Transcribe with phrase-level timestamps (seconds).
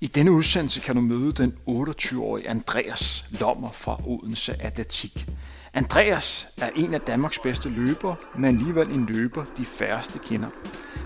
[0.00, 5.26] I denne udsendelse kan du møde den 28-årige Andreas Lommer fra Odense Atletik.
[5.74, 10.48] Andreas er en af Danmarks bedste løbere, men alligevel en løber, de færreste kender.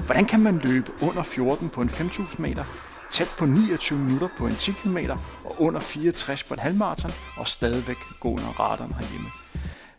[0.07, 2.65] Hvordan kan man løbe under 14 på en 5.000 meter,
[3.11, 4.99] tæt på 29 minutter på en 10 km
[5.45, 9.29] og under 64 på en halvmarathon og stadigvæk gå under radaren herhjemme?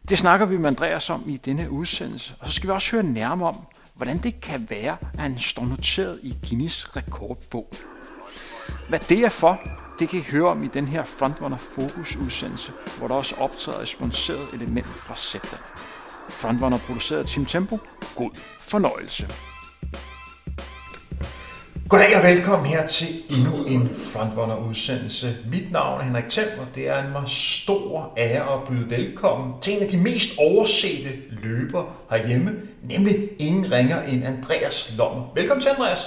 [0.09, 3.03] Det snakker vi med Andreas om i denne udsendelse, og så skal vi også høre
[3.03, 3.57] nærmere om,
[3.95, 7.73] hvordan det kan være, at han står noteret i Guinness rekordbog.
[8.89, 9.61] Hvad det er for,
[9.99, 13.79] det kan I høre om i den her Frontrunner Focus udsendelse, hvor der også optræder
[13.79, 15.57] et sponsoreret element fra Zepter.
[16.29, 17.79] Frontrunner produceret Team Tempo.
[18.15, 19.27] God fornøjelse.
[21.89, 25.37] Goddag og velkommen her til endnu en Frontrunner udsendelse.
[25.51, 29.53] Mit navn er Henrik Thiem, og det er en meget stor ære at byde velkommen
[29.61, 35.23] til en af de mest oversete løber herhjemme, nemlig ingen ringer end Andreas Lommer.
[35.35, 35.99] Velkommen til, Andreas.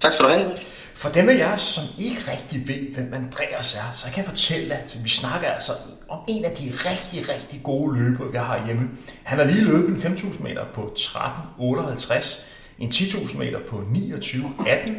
[0.00, 0.50] Tak skal du have.
[0.96, 4.74] For dem af jer, som ikke rigtig ved, hvem Andreas er, så kan jeg fortælle,
[4.74, 5.72] at vi snakker altså
[6.08, 8.90] om en af de rigtig, rigtig gode løbere, vi har hjemme.
[9.22, 12.40] Han har lige løbet en 5.000 meter på 13.58,
[12.78, 14.90] en 10.000 meter på 29.18.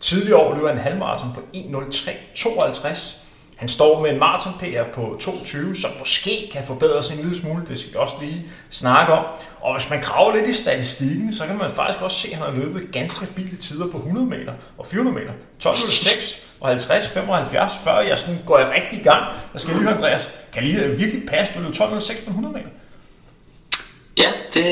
[0.00, 3.27] Tidligere år løber han en halvmarathon på 1.03.52.
[3.58, 7.62] Han står med en maraton PR på 22, som måske kan forbedres en lille smule,
[7.68, 9.24] det skal vi også lige snakke om.
[9.60, 12.46] Og hvis man graver lidt i statistikken, så kan man faktisk også se, at han
[12.46, 15.32] har løbet ganske stabile tider på 100 meter og 400 meter.
[15.64, 19.24] 12.06 og 50, 75, før jeg sådan går jeg rigtig i gang.
[19.52, 22.68] Jeg skal lige høre, Andreas, kan lige virkelig passe, du løb 12.06 på 100 meter?
[24.18, 24.64] Ja, det,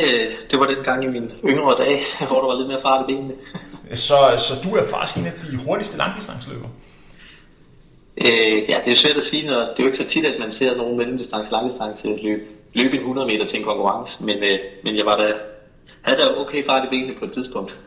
[0.50, 3.12] det var den gang i mine yngre dage, hvor der var lidt mere fart i
[3.12, 3.34] benene.
[3.94, 6.70] Så, så du er faktisk en af de hurtigste langdistanceløbere?
[8.16, 10.38] Øh, ja, det er svært at sige, når det er jo ikke så tit, at
[10.40, 14.58] man ser nogen mellemdistance, langdistance løb, løbe en 100 meter til en konkurrence, men, øh,
[14.84, 15.34] men jeg var da,
[16.02, 17.78] havde da okay fart i benene på et tidspunkt.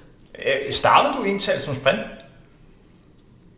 [0.45, 1.99] Øh, startede du egentlig som sprint?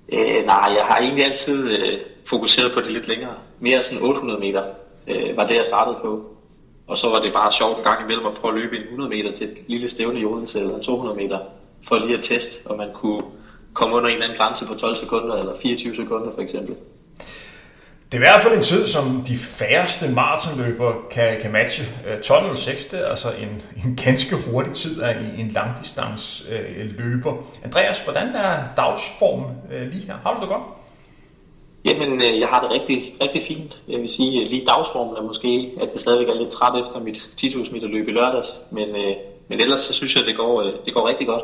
[0.09, 3.33] Øh, nej, jeg har egentlig altid øh, fokuseret på det lidt længere.
[3.59, 4.63] Mere sådan 800 meter
[5.08, 6.25] øh, var det, jeg startede på.
[6.88, 9.09] Og så var det bare sjovt en gang imellem at prøve at løbe en 100
[9.09, 11.40] meter til et lille stævne i Odense, eller 200 meter,
[11.88, 13.24] for lige at teste, om man kunne
[13.73, 16.75] komme under en eller anden grænse på 12 sekunder, eller 24 sekunder for eksempel.
[18.11, 21.83] Det er i hvert fald en tid, som de færreste maratonløbere kan, kan matche.
[21.83, 27.33] 12.06, det er altså en, en ganske hurtig tid af en langdistans øh, løber.
[27.63, 30.15] Andreas, hvordan er dagsformen øh, lige her?
[30.23, 30.63] Har du det godt?
[31.85, 33.81] Jamen, øh, jeg har det rigtig, rigtig fint.
[33.88, 37.17] Jeg vil sige, lige dagsformen er måske, at jeg stadigvæk er lidt træt efter mit
[37.41, 39.15] 10.000 meter løb i lørdags, men, øh,
[39.47, 41.43] men ellers så synes jeg, det går, øh, det går rigtig godt.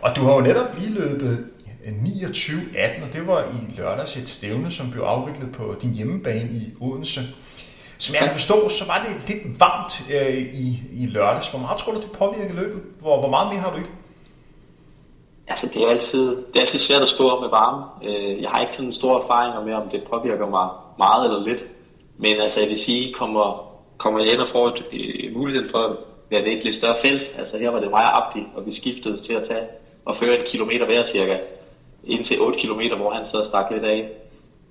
[0.00, 1.46] Og du har jo netop lige løbet
[1.84, 6.74] 29-18, og det var i lørdags et stævne, som blev afviklet på din hjemmebane i
[6.80, 7.20] Odense.
[7.98, 11.50] Som jeg kan forstå, så var det lidt varmt øh, i, i lørdags.
[11.50, 12.82] Hvor meget tror du, det påvirker løbet?
[13.00, 13.90] Hvor, hvor meget mere har du ikke?
[15.48, 17.84] Altså, det er altid, det er altid svært at spå om med varme.
[18.08, 21.44] Øh, jeg har ikke sådan en stor erfaring med, om det påvirker mig meget eller
[21.44, 21.64] lidt.
[22.18, 25.78] Men altså, jeg vil sige, kommer, kommer jeg ind og får et, øh, muligheden for
[25.78, 25.96] at
[26.30, 27.22] være ved et lidt større felt.
[27.38, 29.66] Altså, her var det meget Abdi, og vi skiftede til at tage
[30.08, 31.38] og føre en kilometer hver cirka
[32.04, 34.08] indtil 8 km, hvor han så stak lidt af.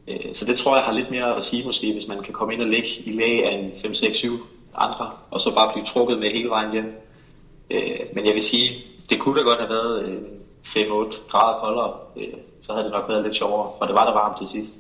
[0.07, 2.53] Øh, så det tror jeg har lidt mere at sige måske, hvis man kan komme
[2.53, 4.39] ind og ligge i lag af en 5, 6, 7
[4.75, 7.01] andre, og så bare blive trukket med hele vejen hjem.
[7.71, 8.69] Øh, men jeg vil sige,
[9.09, 10.17] det kunne da godt have været øh,
[10.65, 11.93] 5-8 grader koldere,
[12.61, 14.73] så havde det nok været lidt sjovere, for det var der varmt til sidst.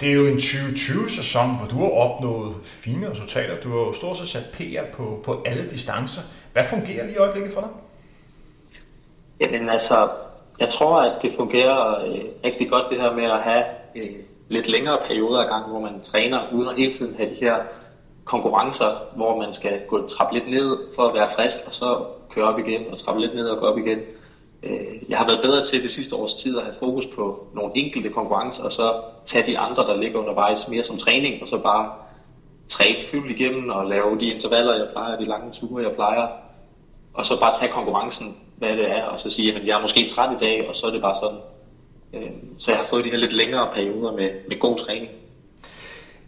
[0.00, 3.60] Det er jo en 2020-sæson, hvor du har opnået fine resultater.
[3.60, 6.22] Du har jo stort set sat PR på, på alle distancer.
[6.52, 7.70] Hvad fungerer lige i øjeblikket for dig?
[9.40, 10.08] Jamen altså,
[10.58, 13.64] jeg tror, at det fungerer øh, rigtig godt det her med at have
[13.96, 14.16] øh,
[14.48, 17.56] lidt længere perioder af gang, hvor man træner, uden at hele tiden have de her
[18.24, 22.44] konkurrencer, hvor man skal gå trappe lidt ned for at være frisk, og så køre
[22.44, 23.98] op igen, og trappe lidt ned og gå op igen.
[24.62, 27.72] Øh, jeg har været bedre til det sidste års tid at have fokus på nogle
[27.74, 31.58] enkelte konkurrencer, og så tage de andre, der ligger undervejs mere som træning, og så
[31.58, 31.92] bare
[32.68, 36.28] træne fyldt igennem og lave de intervaller, jeg plejer, de lange ture, jeg plejer,
[37.14, 40.08] og så bare tage konkurrencen hvad det er, og så sige, at jeg er måske
[40.08, 41.38] træt i dag, og så er det bare sådan.
[42.14, 45.10] Øh, så jeg har fået de her lidt længere perioder med, med god træning.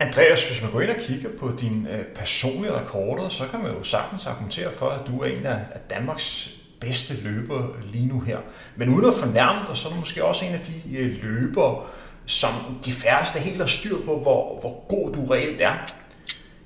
[0.00, 3.72] Andreas, hvis man går ind og kigger på dine øh, personlige rekorder, så kan man
[3.72, 5.58] jo sagtens argumentere for, at du er en af
[5.90, 8.38] Danmarks bedste løber lige nu her.
[8.76, 11.86] Men uden at fornærme dig, så er du måske også en af de øh, løbere,
[12.26, 12.50] som
[12.84, 15.74] de færreste helt har styr på, hvor, hvor god du reelt er.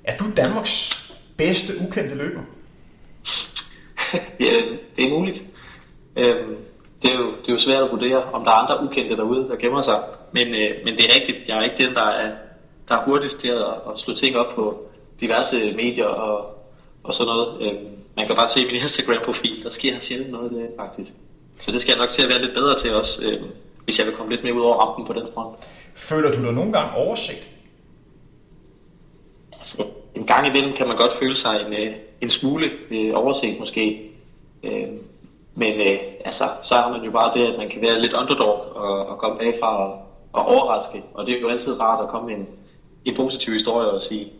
[0.03, 1.03] Er du Danmarks
[1.37, 2.41] bedste ukendte løber?
[4.39, 4.55] ja,
[4.95, 5.43] det er muligt.
[6.17, 6.57] Øhm,
[7.01, 9.47] det, er jo, det er jo svært at vurdere, om der er andre ukendte derude,
[9.47, 10.03] der gemmer sig.
[10.31, 12.31] Men, øh, men det er rigtigt, jeg er ikke den, der er,
[12.89, 14.83] der er hurtigst til at, at slå ting op på
[15.19, 16.57] diverse medier og,
[17.03, 17.61] og sådan noget.
[17.61, 21.13] Øhm, man kan bare se min Instagram-profil, der sker sjældent noget af det faktisk.
[21.59, 23.21] Så det skal jeg nok til at være lidt bedre til også.
[23.21, 23.45] Øhm,
[23.83, 25.57] hvis jeg vil komme lidt mere ud over rampen på den front.
[25.95, 27.47] Føler du dig nogle gange overset?
[29.53, 29.83] Altså,
[30.15, 34.11] en gang imellem kan man godt føle sig en, øh, en smule øh, overset måske.
[34.63, 34.87] Øh,
[35.57, 38.75] men øh, altså, så har man jo bare det, at man kan være lidt underdog
[38.75, 40.01] og, og komme bagfra og,
[40.33, 41.03] og overraske.
[41.13, 42.47] Og det er jo altid rart at komme med en,
[43.05, 44.31] en positiv historie og sige,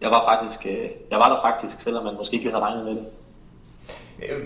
[0.00, 2.94] jeg var, faktisk, øh, jeg var der faktisk, selvom man måske ikke havde regnet med
[2.94, 3.06] det.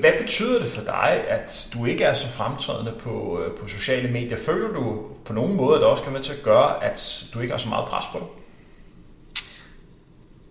[0.00, 4.12] Hvad betyder det for dig, at du ikke er så fremtrædende på, øh, på sociale
[4.12, 4.36] medier?
[4.36, 7.40] Føler du på nogen måde, at det også kan være til at gøre, at du
[7.40, 8.26] ikke har så meget pres på dig?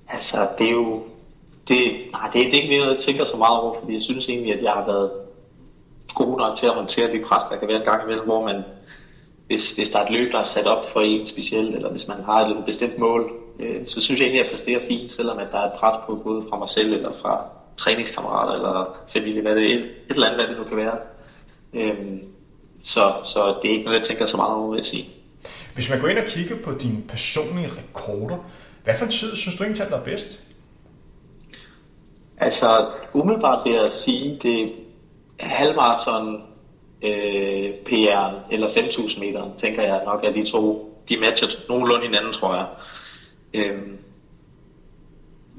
[0.09, 1.03] Altså, det er jo...
[1.67, 1.77] Det,
[2.11, 4.53] nej, det, det er ikke noget, jeg tænker så meget over, fordi jeg synes egentlig,
[4.53, 5.24] at jeg har været
[6.15, 8.63] god nok til at håndtere de pres, der kan være en gang imellem, hvor man,
[9.47, 12.07] hvis, hvis der er et løb, der er sat op for en specielt, eller hvis
[12.07, 15.39] man har et bestemt mål, øh, så synes jeg egentlig, at jeg præsterer fint, selvom
[15.39, 17.45] at der er et pres på både fra mig selv eller fra
[17.77, 20.97] træningskammerater eller familie, hvad det er, et eller andet, hvad det nu kan være.
[21.73, 22.19] Øhm,
[22.81, 25.09] så, så det er ikke noget, jeg tænker så meget over, vil jeg sige.
[25.73, 28.37] Hvis man går ind og kigger på dine personlige rekorder,
[28.83, 30.39] hvad for en tid synes du egentlig, der er bedst?
[32.37, 34.71] Altså, umiddelbart vil jeg sige, det
[35.39, 36.43] halvmarathon,
[37.01, 42.33] øh, PR eller 5.000 meter, tænker jeg nok, at de to, de matcher nogenlunde hinanden,
[42.33, 42.65] tror jeg.
[43.53, 43.97] Øhm,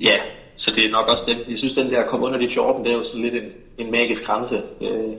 [0.01, 0.17] ja,
[0.57, 1.45] så det er nok også det.
[1.49, 3.91] Jeg synes, den der komme under de 14, det er jo sådan lidt en, en
[3.91, 4.63] magisk grænse.
[4.81, 5.13] Øh,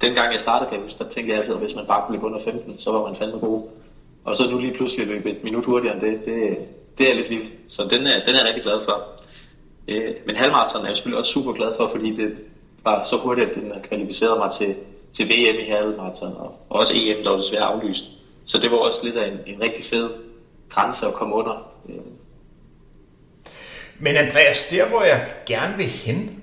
[0.00, 2.78] dengang jeg startede, kan der tænkte jeg altid, at hvis man bare blev under 15,
[2.78, 3.68] så var man fandme god.
[4.24, 6.58] Og så nu lige pludselig løbe et minut hurtigere end det, det,
[6.98, 7.52] det er lidt vildt.
[7.68, 9.04] Så den er, den er jeg rigtig glad for.
[9.88, 12.36] Øh, men halvmarathon er jeg selvfølgelig også super glad for, fordi det
[12.88, 14.74] var så hurtigt, at den kvalificerede mig til,
[15.12, 18.04] til VM i halvmarathon, og, også EM, der var desværre aflyst.
[18.44, 20.10] Så det var også lidt af en, en rigtig fed
[20.68, 21.72] grænse at komme under.
[21.88, 21.94] Øh.
[23.98, 26.42] Men Andreas, der hvor jeg gerne vil hen,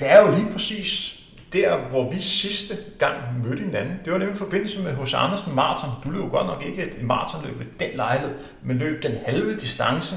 [0.00, 1.18] det er jo lige præcis
[1.52, 4.00] der, hvor vi sidste gang mødte hinanden.
[4.04, 5.90] Det var nemlig i forbindelse med hos Andersen Marathon.
[6.04, 10.16] Du løb godt nok ikke et maratonløb ved den lejlighed, men løb den halve distance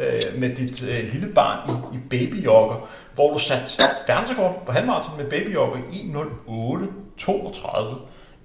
[0.00, 3.88] øh, med dit øh, lille barn i, i babyjogger, hvor du satte ja.
[4.06, 6.12] verdensrekord på halvmarathon med babyjogger i
[7.18, 7.96] 1.08.32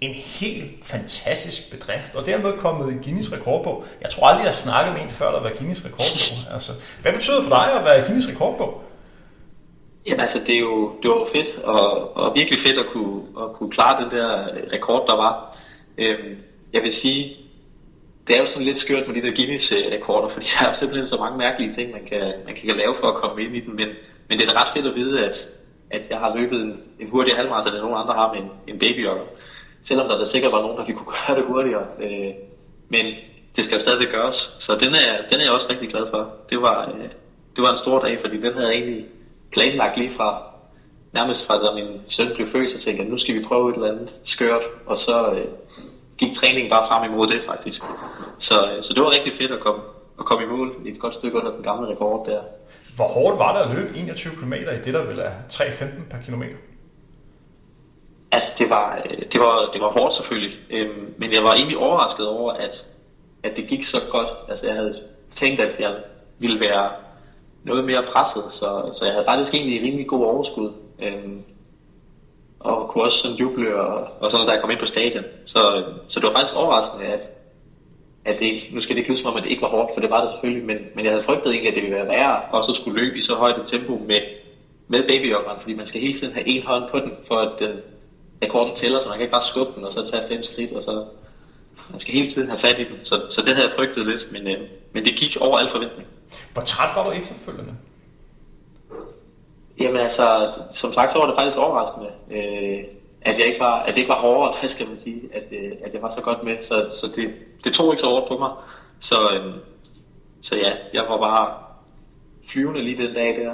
[0.02, 3.84] en helt fantastisk bedrift, og dermed kommet i Guinness rekordbog.
[4.02, 6.54] Jeg tror aldrig, jeg har snakket med en før, der var Guinness rekordbog.
[6.54, 6.72] Altså,
[7.02, 8.82] hvad betyder det for dig at være Guinness rekordbog?
[10.08, 13.54] Jamen altså, det er jo, det var fedt, og, og virkelig fedt at kunne, at
[13.54, 15.58] kunne klare den der rekord, der var.
[15.98, 16.36] Øhm,
[16.74, 17.38] jeg vil sige,
[18.32, 21.18] det er jo sådan lidt skørt med de der Guinness-rekorder, fordi der er simpelthen så
[21.18, 23.88] mange mærkelige ting, man kan, man kan lave for at komme ind i den, men,
[24.30, 25.38] men det er da ret fedt at vide, at,
[25.90, 28.80] at jeg har løbet en, en hurtigere halvmarathon, end nogen andre har med en, en
[28.80, 29.26] babyjogger
[29.82, 31.86] selvom der da sikkert var nogen, der vi kunne gøre det hurtigere.
[32.02, 32.34] Øh,
[32.90, 33.06] men
[33.56, 36.34] det skal jo stadigvæk gøres, så den er, den er jeg også rigtig glad for.
[36.50, 37.10] Det var, øh,
[37.56, 39.06] det var en stor dag, fordi den havde jeg egentlig
[39.52, 40.44] planlagt lige fra,
[41.14, 43.76] nærmest fra da min søn blev født, så tænkte jeg, nu skal vi prøve et
[43.76, 45.46] eller andet skørt, og så øh,
[46.22, 47.82] gik træningen bare frem imod det faktisk.
[48.38, 49.82] Så, øh, så det var rigtig fedt at komme,
[50.20, 52.42] at komme i mål i et godt stykke under den gamle rekord der.
[52.96, 56.18] Hvor hårdt var det at løbe 21 km i det, der vil er 3,15 per
[56.26, 56.56] kilometer?
[58.32, 61.78] Altså, det var, øh, det var, det var hårdt selvfølgelig, øhm, men jeg var egentlig
[61.78, 62.86] overrasket over, at,
[63.44, 64.28] at det gik så godt.
[64.50, 64.96] Altså, jeg havde
[65.30, 65.96] tænkt, at jeg
[66.40, 66.92] ville være
[67.64, 70.72] noget mere presset, så, så jeg havde faktisk egentlig rimelig god overskud.
[71.00, 71.44] Øhm,
[72.64, 75.24] og kunne også sådan juble og, og sådan da jeg kom ind på stadion.
[75.46, 77.30] Så, så det var faktisk overraskende, at,
[78.26, 79.92] at det ikke, nu skal det ikke lyde som om, at det ikke var hårdt,
[79.94, 82.08] for det var det selvfølgelig, men, men jeg havde frygtet egentlig, at det ville være
[82.08, 84.22] værre, og så skulle løbe i så højt et tempo med,
[84.88, 87.72] med babyjoggeren, fordi man skal hele tiden have en hånd på den, for at den,
[88.44, 90.84] rekorden tæller, så man kan ikke bare skubbe den og så tage fem skridt, og
[90.84, 91.06] så
[91.90, 94.32] man skal hele tiden have fat i den, så, så det havde jeg frygtet lidt,
[94.32, 94.60] men, øh,
[94.94, 96.08] men det gik over al forventning.
[96.54, 97.74] Hvor træt var du efterfølgende?
[99.82, 102.84] Jamen altså, som sagt, så var det faktisk overraskende, øh,
[103.22, 105.72] at, jeg ikke var, at det ikke var hårdere, hvad skal man sige, at, øh,
[105.86, 107.34] at jeg var så godt med, så, så det,
[107.64, 108.52] det tog ikke så hårdt på mig.
[109.00, 109.54] Så, øh,
[110.42, 111.54] så ja, jeg var bare
[112.48, 113.54] flyvende lige den dag der.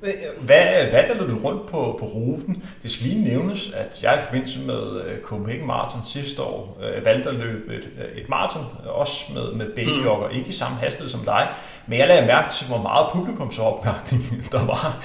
[0.00, 2.62] Hvad, hvad der du rundt på, på ruten?
[2.82, 7.04] Det skal lige nævnes, at jeg i forbindelse med uh, Copenhagen Marathon sidste år uh,
[7.04, 10.36] valgte at løbe et, uh, et maraton, også med, med babyjogger, mm.
[10.36, 11.48] ikke i samme hastighed som dig,
[11.86, 14.22] men jeg lagde mærke til, hvor meget publikumsopbakning
[14.52, 15.04] der var.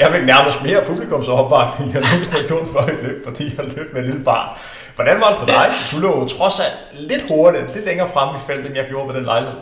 [0.00, 3.64] jeg fik nærmest mere publikumsopbakning, end jeg nogensinde havde gjort for et løb, fordi jeg
[3.76, 4.58] løb med et lille barn.
[4.94, 5.72] Hvordan var det for dig?
[5.92, 9.14] Du lå trods alt lidt hurtigt, lidt længere frem i feltet, end jeg gjorde ved
[9.14, 9.58] den lejlighed.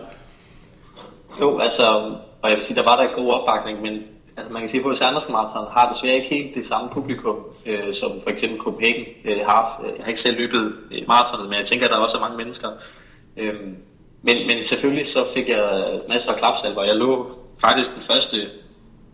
[1.40, 1.82] Jo, altså,
[2.42, 4.02] og jeg vil sige, der var der god opbakning, men
[4.36, 5.02] altså man kan sige, at H.C.
[5.02, 7.36] Andersen Marathon har desværre ikke helt det samme publikum,
[7.66, 9.84] øh, som for eksempel Copenhagen øh, har.
[9.96, 12.36] Jeg har ikke selv løbet øh, maratonet, men jeg tænker, at der også er mange
[12.36, 12.68] mennesker.
[13.36, 13.54] Øh,
[14.22, 16.84] men, men selvfølgelig så fik jeg masser af klapsalver.
[16.84, 18.36] Jeg lå faktisk den første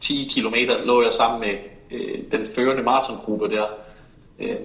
[0.01, 1.55] 10 km lå jeg sammen med
[1.91, 3.67] øh, den førende maratongruppe der.
[4.39, 4.57] Øh,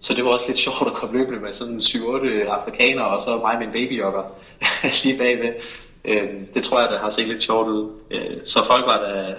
[0.00, 3.36] så det var også lidt sjovt at komme løbende med sådan 7-8 afrikanere, og så
[3.36, 4.22] mig med en babyjogger
[5.04, 5.52] lige bagved.
[6.04, 7.90] Øh, det tror jeg, der har set lidt sjovt ud.
[8.10, 9.34] Øh, så folk var der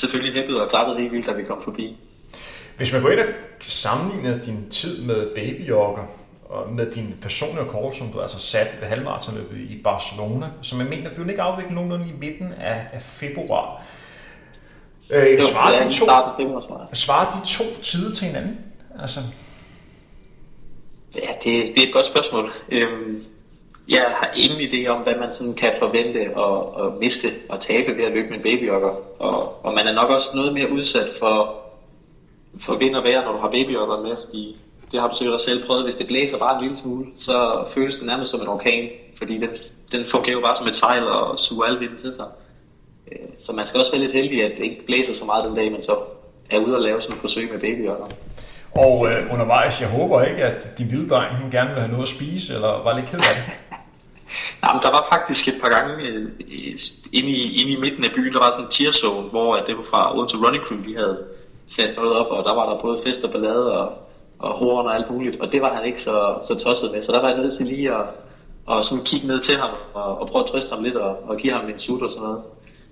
[0.00, 1.96] selvfølgelig hæppet og klappet helt vildt, da vi kom forbi.
[2.76, 3.26] Hvis man går ind og
[3.60, 6.02] sammenligner din tid med babyjogger,
[6.50, 10.88] og med din personlige kort, som du altså sat ved halvmarathonløbet i Barcelona, som jeg
[10.88, 13.82] mener blev ikke afviklet nogenlunde i midten af, af februar.
[15.10, 16.06] Øh, svarer, de to,
[16.92, 18.58] svarer de to tider til hinanden?
[19.00, 19.20] Altså.
[21.14, 22.52] Ja, det, det er et godt spørgsmål.
[22.68, 23.24] Øhm,
[23.90, 27.96] jeg har ingen idé om, hvad man sådan kan forvente at, at miste og tabe
[27.96, 28.94] ved at løbe med en babyjogger.
[29.18, 31.56] Og, og man er nok også noget mere udsat for,
[32.58, 34.56] for vind og vejr, når du har babyjoggeren med, fordi
[34.92, 37.64] det har du sikkert også selv prøvet, hvis det blæser bare en lille smule, så
[37.68, 39.48] føles det nærmest som en orkan, fordi den,
[39.92, 42.26] den fungerer jo bare som et sejl og suger al vinden til sig.
[43.12, 45.54] Øh, så man skal også være lidt heldig, at det ikke blæser så meget den
[45.54, 45.96] dag, man så
[46.50, 48.06] er ude og lave sådan et forsøg med babyjogger.
[48.74, 52.02] Og øh, undervejs, jeg håber ikke, at din lille dreng hun gerne vil have noget
[52.02, 53.69] at spise, eller var lidt ked af det?
[54.62, 56.28] Jamen, men der var faktisk et par gange øh,
[57.12, 59.82] inde, i, inde i midten af byen, der var sådan en cheerzone, hvor det var
[59.82, 61.18] fra Odense Running Crew, de havde
[61.68, 63.92] sat noget op, og der var der både fest og ballade og,
[64.38, 67.12] og horn og alt muligt, og det var han ikke så, så tosset med, så
[67.12, 68.04] der var jeg nødt til lige at,
[68.66, 71.36] og sådan kigge ned til ham og, og prøve at trøste ham lidt og, og
[71.36, 72.42] give ham en sut og sådan noget.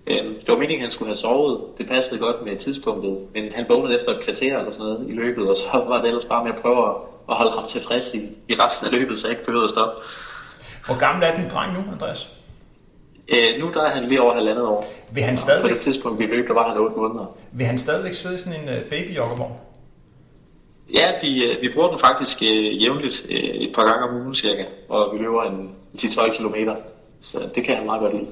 [0.07, 1.61] Øhm, det var meningen, at han skulle have sovet.
[1.79, 5.13] Det passede godt med tidspunktet, men han vågnede efter et kvarter eller sådan noget i
[5.13, 6.95] løbet, og så var det ellers bare med at prøve at,
[7.29, 8.19] at holde ham tilfreds i,
[8.49, 10.03] i resten af løbet, så jeg ikke behøvede at stoppe.
[10.89, 12.39] Hvor gammel er din dreng nu, Andreas?
[13.29, 14.93] Øh, nu der er han lige over halvandet år.
[15.13, 15.71] Vil han stadigvæk...
[15.71, 17.37] På det tidspunkt, vi løb, der var han 8 måneder.
[17.53, 19.53] Vil han stadigvæk sidde i sådan en uh, babyjoggervogn?
[20.95, 24.35] Ja, vi, øh, vi bruger den faktisk uh, jævnligt uh, et par gange om ugen
[24.35, 26.55] cirka, og vi løber en 10-12 km.
[27.21, 28.27] Så det kan han meget godt lide.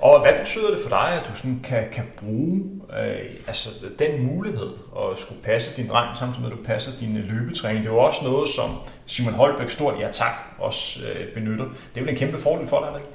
[0.00, 3.68] Og hvad betyder det for dig, at du sådan kan, kan bruge øh, altså
[3.98, 7.84] den mulighed at skulle passe din dreng, samtidig med at du passer din øh, løbetræning?
[7.84, 8.70] Det er jo også noget, som
[9.06, 11.64] Simon Holbæk stort i attack også øh, benytter.
[11.64, 13.12] Det er jo en kæmpe fordel for dig, ikke?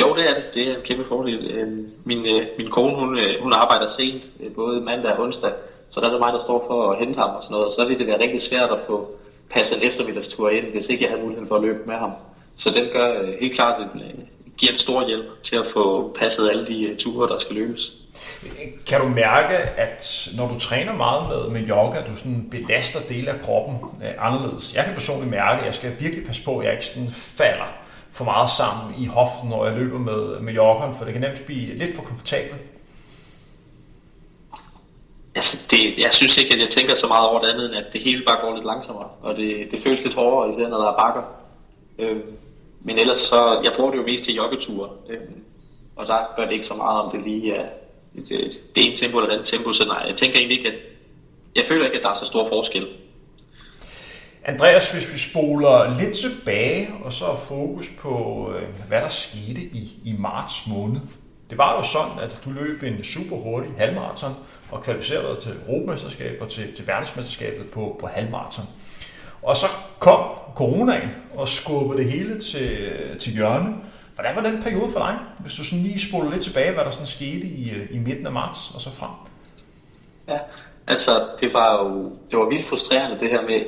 [0.00, 0.54] Jo, det er det.
[0.54, 1.50] Det er en kæmpe fordel.
[1.50, 5.50] Øh, min, øh, min kone, hun, hun arbejder sent, både mandag og onsdag,
[5.88, 7.72] så der er det mig, der står for at hente ham og sådan noget.
[7.72, 9.10] Så vil det være rigtig svært at få
[9.50, 12.10] passet en eftermiddagstur ind, hvis ikke jeg havde muligheden for at løbe med ham.
[12.56, 14.02] Så den gør helt klart en,
[14.58, 17.99] giver en stor hjælp til at få passet alle de ture, der skal løbes.
[18.86, 23.30] Kan du mærke, at når du træner meget med, med yoga, du sådan belaster dele
[23.30, 24.74] af kroppen øh, anderledes?
[24.74, 27.74] Jeg kan personligt mærke, at jeg skal virkelig passe på, at jeg ikke sådan falder
[28.12, 31.46] for meget sammen i hoften, når jeg løber med, med yogaen, for det kan nemt
[31.46, 32.60] blive lidt for komfortabelt.
[35.34, 37.92] Altså, det, jeg synes ikke, at jeg tænker så meget over det andet, end at
[37.92, 40.92] det hele bare går lidt langsommere, og det, det føles lidt hårdere, især når der
[40.92, 41.22] er bakker.
[41.98, 42.36] Øhm,
[42.80, 45.44] men ellers så, jeg bruger det jo mest til joggeture, øhm,
[45.96, 47.66] og der gør det ikke så meget, om det lige er
[48.14, 50.70] Øh, det, det ene tempo eller det andet tempo, så nej, jeg tænker egentlig ikke,
[50.72, 50.78] at
[51.56, 52.88] jeg føler ikke, at der er så stor forskel.
[54.44, 60.00] Andreas, hvis vi spoler lidt tilbage, og så fokus på, øh, hvad der skete i,
[60.04, 61.00] i marts måned.
[61.50, 64.34] Det var jo sådan, at du løb en super hurtig halvmarathon
[64.70, 68.64] og kvalificerede til Europamesterskabet og til, til verdensmesterskabet på, på halvmarathon.
[69.42, 69.66] Og så
[69.98, 70.20] kom
[70.54, 73.74] coronaen og skubbede det hele til, til hjørne.
[74.14, 76.90] Hvordan var den periode for dig, hvis du sådan lige spoler lidt tilbage, hvad der
[76.90, 79.10] sådan skete i, øh, i midten af marts og så frem?
[80.28, 80.38] Ja,
[80.86, 83.60] altså det var jo det var vildt frustrerende det her med,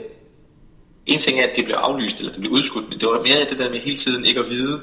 [1.07, 3.45] en ting er, at det blev aflyst, eller det blev udskudt, men det var mere
[3.51, 4.83] det der med hele tiden ikke at vide,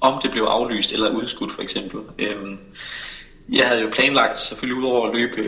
[0.00, 2.00] om det blev aflyst eller udskudt for eksempel.
[2.18, 2.58] Øhm,
[3.52, 5.40] jeg havde jo planlagt selvfølgelig ud over at løbe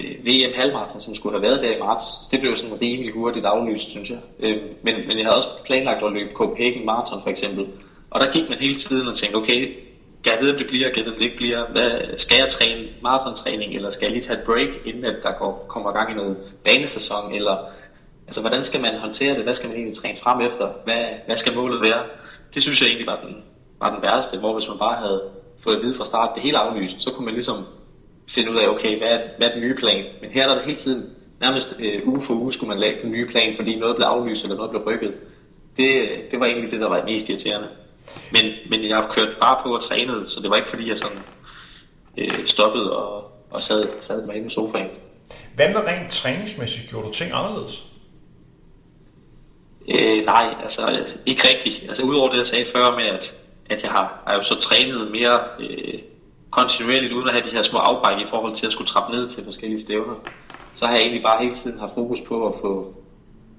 [0.00, 2.04] øh, VM halvmarathon, som skulle have været der i marts.
[2.30, 4.18] Det blev sådan rimelig hurtigt aflyst, synes jeg.
[4.40, 7.66] Øhm, men, men jeg havde også planlagt at løbe Copenhagen Marathon for eksempel.
[8.10, 9.74] Og der gik man hele tiden og tænkte, okay,
[10.24, 11.66] kan jeg vide, om det bliver, kan jeg vide, om det ikke bliver?
[11.66, 15.32] Hvad, skal jeg træne maratontræning, eller skal jeg lige tage et break, inden at der
[15.32, 17.34] går, kommer gang i noget banesæson?
[17.34, 17.56] Eller,
[18.26, 19.42] altså, hvordan skal man håndtere det?
[19.42, 20.68] Hvad skal man egentlig træne frem efter?
[20.84, 22.02] Hvad, hvad skal målet være?
[22.54, 23.36] Det synes jeg egentlig var den,
[23.80, 25.22] var den værste, hvor hvis man bare havde
[25.58, 27.56] fået at vide fra start, det hele aflyst, så kunne man ligesom
[28.28, 30.04] finde ud af, okay, hvad er, hvad er den nye plan?
[30.20, 33.10] Men her er der hele tiden, nærmest øh, uge for uge, skulle man lave den
[33.10, 35.14] nye plan, fordi noget blev aflyst, eller noget blev rykket.
[35.76, 37.68] Det, det var egentlig det, der var mest irriterende.
[38.32, 40.98] Men, men jeg har kørt bare på og trænet, så det var ikke fordi, jeg
[40.98, 41.18] sådan
[42.16, 44.88] øh, stoppede og, og sad, sad mig inde i sofaen.
[45.54, 47.84] Hvad med rent træningsmæssigt gjorde du ting anderledes?
[49.88, 51.84] Øh, nej, altså ikke rigtigt.
[51.88, 53.34] Altså udover det, jeg sagde før med, at,
[53.70, 55.98] at jeg har, har jo så trænet mere øh,
[56.50, 59.28] kontinuerligt, uden at have de her små afbræk i forhold til at skulle trappe ned
[59.28, 60.14] til forskellige stævner,
[60.74, 62.94] så har jeg egentlig bare hele tiden haft fokus på at få,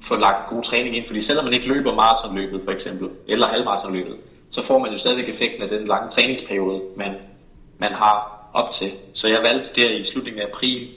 [0.01, 1.07] få lagt god træning ind.
[1.07, 4.15] Fordi selvom man ikke løber maratonløbet for eksempel, eller halvmaratonløbet,
[4.51, 7.15] så får man jo stadigvæk effekten af den lange træningsperiode, man,
[7.77, 8.91] man har op til.
[9.13, 10.89] Så jeg valgte der i slutningen af april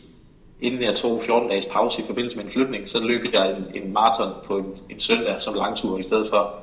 [0.61, 3.83] inden jeg tog 14 dages pause i forbindelse med en flytning, så løb jeg en,
[3.83, 6.55] en maraton på en, en søndag som langtur i stedet for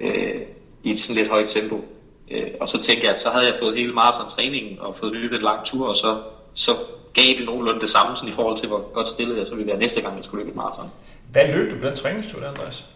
[0.00, 0.40] øh,
[0.82, 1.84] i et sådan lidt højt tempo.
[2.30, 5.36] Øh, og så tænkte jeg, at så havde jeg fået hele maratontræningen og fået løbet
[5.36, 6.16] en lang tur, og så,
[6.54, 6.70] så
[7.14, 9.70] gav det nogenlunde det samme sådan i forhold til, hvor godt stillet jeg så ville
[9.70, 10.90] være næste gang, jeg skulle løbe et maraton.
[11.32, 12.86] Hvad løb du på den træningstur Andreas?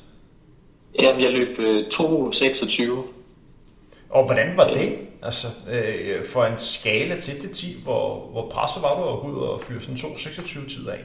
[1.00, 2.82] Ja, jeg løb øh, 2.26.
[4.14, 4.98] Og hvordan var det?
[5.22, 9.60] Altså, øh, for en skala til til 10, hvor, hvor presset var du ud og
[9.60, 11.04] fyre sådan 2.26 tid af?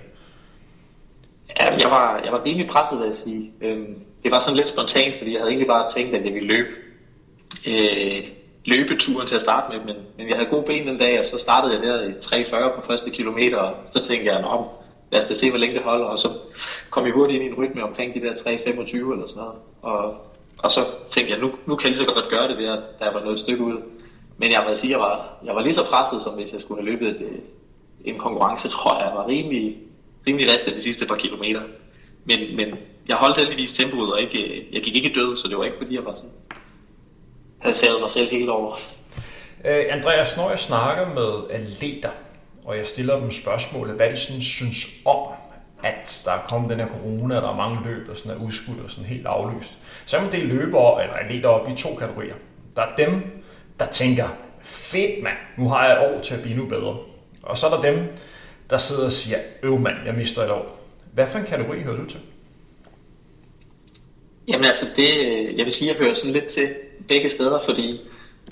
[1.60, 3.52] Ja, jeg var, jeg var rimelig presset, vil jeg sige.
[3.62, 6.48] Øhm, det var sådan lidt spontant, fordi jeg havde egentlig bare tænkt, at jeg ville
[6.48, 6.70] løbe
[7.68, 8.24] øh,
[8.66, 11.38] løbeturen til at starte med, men, men jeg havde gode ben den dag, og så
[11.38, 14.46] startede jeg der i 3.40 på første kilometer, og så tænkte jeg, at
[15.12, 16.28] lad os da se, hvor længe det holder, og så
[16.90, 20.29] kom jeg hurtigt ind i en rytme omkring de der 3.25 eller sådan noget, og,
[20.64, 22.80] og så tænkte jeg, nu, nu kan jeg lige så godt gøre det ved, at
[23.00, 23.82] der var noget et stykke ud.
[24.38, 26.82] Men jeg må sige, jeg var, jeg var lige så presset, som hvis jeg skulle
[26.82, 27.42] have løbet et,
[28.06, 29.08] en konkurrence, tror jeg.
[29.08, 29.78] Jeg var rimelig,
[30.28, 31.62] rimelig ristet de sidste par kilometer.
[32.26, 32.76] Men, men
[33.08, 35.78] jeg holdt heldigvis tempoet, og ikke, øh, jeg gik ikke død, så det var ikke
[35.78, 36.32] fordi, jeg var sådan,
[37.60, 38.76] havde savet mig selv hele over.
[39.66, 42.10] Øh, Andreas, når jeg snakker med atleter,
[42.66, 45.28] og jeg stiller dem spørgsmål, hvad de sådan synes om,
[45.84, 48.46] at der er kommet den her corona, og der er mange løb, der sådan er
[48.46, 49.78] udskudt og sådan helt aflyst.
[50.06, 52.36] Så er man det løbere eller atleter op i to kategorier.
[52.76, 53.42] Der er dem,
[53.80, 54.28] der tænker,
[54.62, 56.98] fedt mand, nu har jeg et år til at blive nu bedre.
[57.44, 58.08] Og så er der dem,
[58.70, 60.80] der sidder og siger, øv mand, jeg mister et år.
[61.14, 62.20] Hvad for en kategori hører du til?
[64.48, 66.68] Jamen altså, det, øh, jeg vil sige, jeg hører sådan lidt til
[67.08, 68.02] begge steder, fordi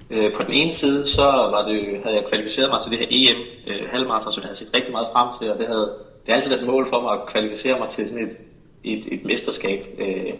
[0.09, 3.07] øh, på den ene side, så var det, havde jeg kvalificeret mig til det her
[3.09, 6.33] EM øh, halvmarathon, som jeg havde set rigtig meget frem til, og det havde det
[6.33, 8.37] har altid været et mål for mig at kvalificere mig til sådan et,
[8.83, 10.33] et, et mesterskab, øh,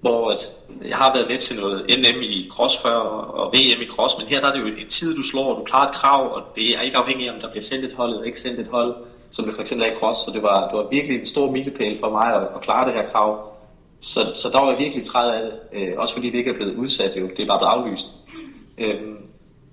[0.00, 0.52] hvor at,
[0.88, 4.26] jeg har været med til noget NM i cross før og VM i cross, men
[4.26, 6.76] her der er det jo en tid, du slår, du klarer et krav, og det
[6.76, 8.94] er ikke afhængigt af, om der bliver sendt et hold eller ikke sendt et hold,
[9.30, 11.50] som det for eksempel er i cross, så det var, det var virkelig en stor
[11.50, 13.54] milepæl for mig at, at klare det her krav.
[14.00, 16.54] Så, så der var jeg virkelig træt af det, øh, også fordi det ikke er
[16.54, 18.06] blevet udsat jo, det er bare blevet aflyst.
[18.78, 19.00] Øh,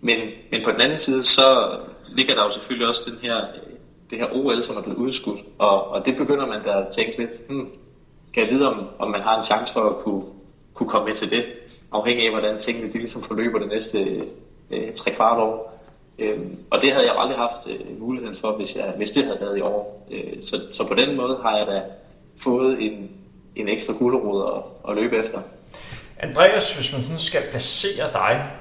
[0.01, 0.17] men,
[0.51, 1.41] men på den anden side, så
[2.08, 3.41] ligger der jo selvfølgelig også den her,
[4.09, 7.17] det her OL, som er blevet udskudt, og, og det begynder man da at tænke
[7.17, 7.69] lidt, hmm,
[8.33, 10.23] kan jeg vide, om, om man har en chance for at kunne,
[10.73, 11.45] kunne komme med til det,
[11.91, 14.23] afhængig af, hvordan tingene de ligesom forløber det næste
[14.71, 15.81] øh, tre kvart år.
[16.19, 19.41] Øhm, og det havde jeg aldrig haft øh, muligheden for, hvis, jeg, hvis det havde
[19.41, 20.07] været i år.
[20.11, 21.81] Øh, så, så på den måde har jeg da
[22.37, 23.09] fået en,
[23.55, 25.39] en ekstra gulderod at, at løbe efter.
[26.19, 28.51] Andreas, hvis man sådan skal placere dig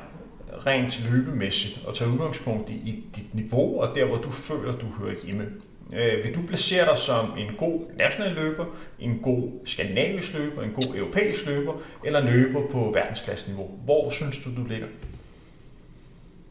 [0.66, 4.86] rent løbemæssigt og tage udgangspunkt i, i dit niveau og der, hvor du føler, du
[4.98, 5.46] hører hjemme,
[5.92, 8.64] øh, vil du placere dig som en god national løber,
[9.00, 11.72] en god skandinavisk løber, en god europæisk løber
[12.04, 13.70] eller en løber på verdensklasseniveau?
[13.84, 14.86] Hvor synes du, du ligger?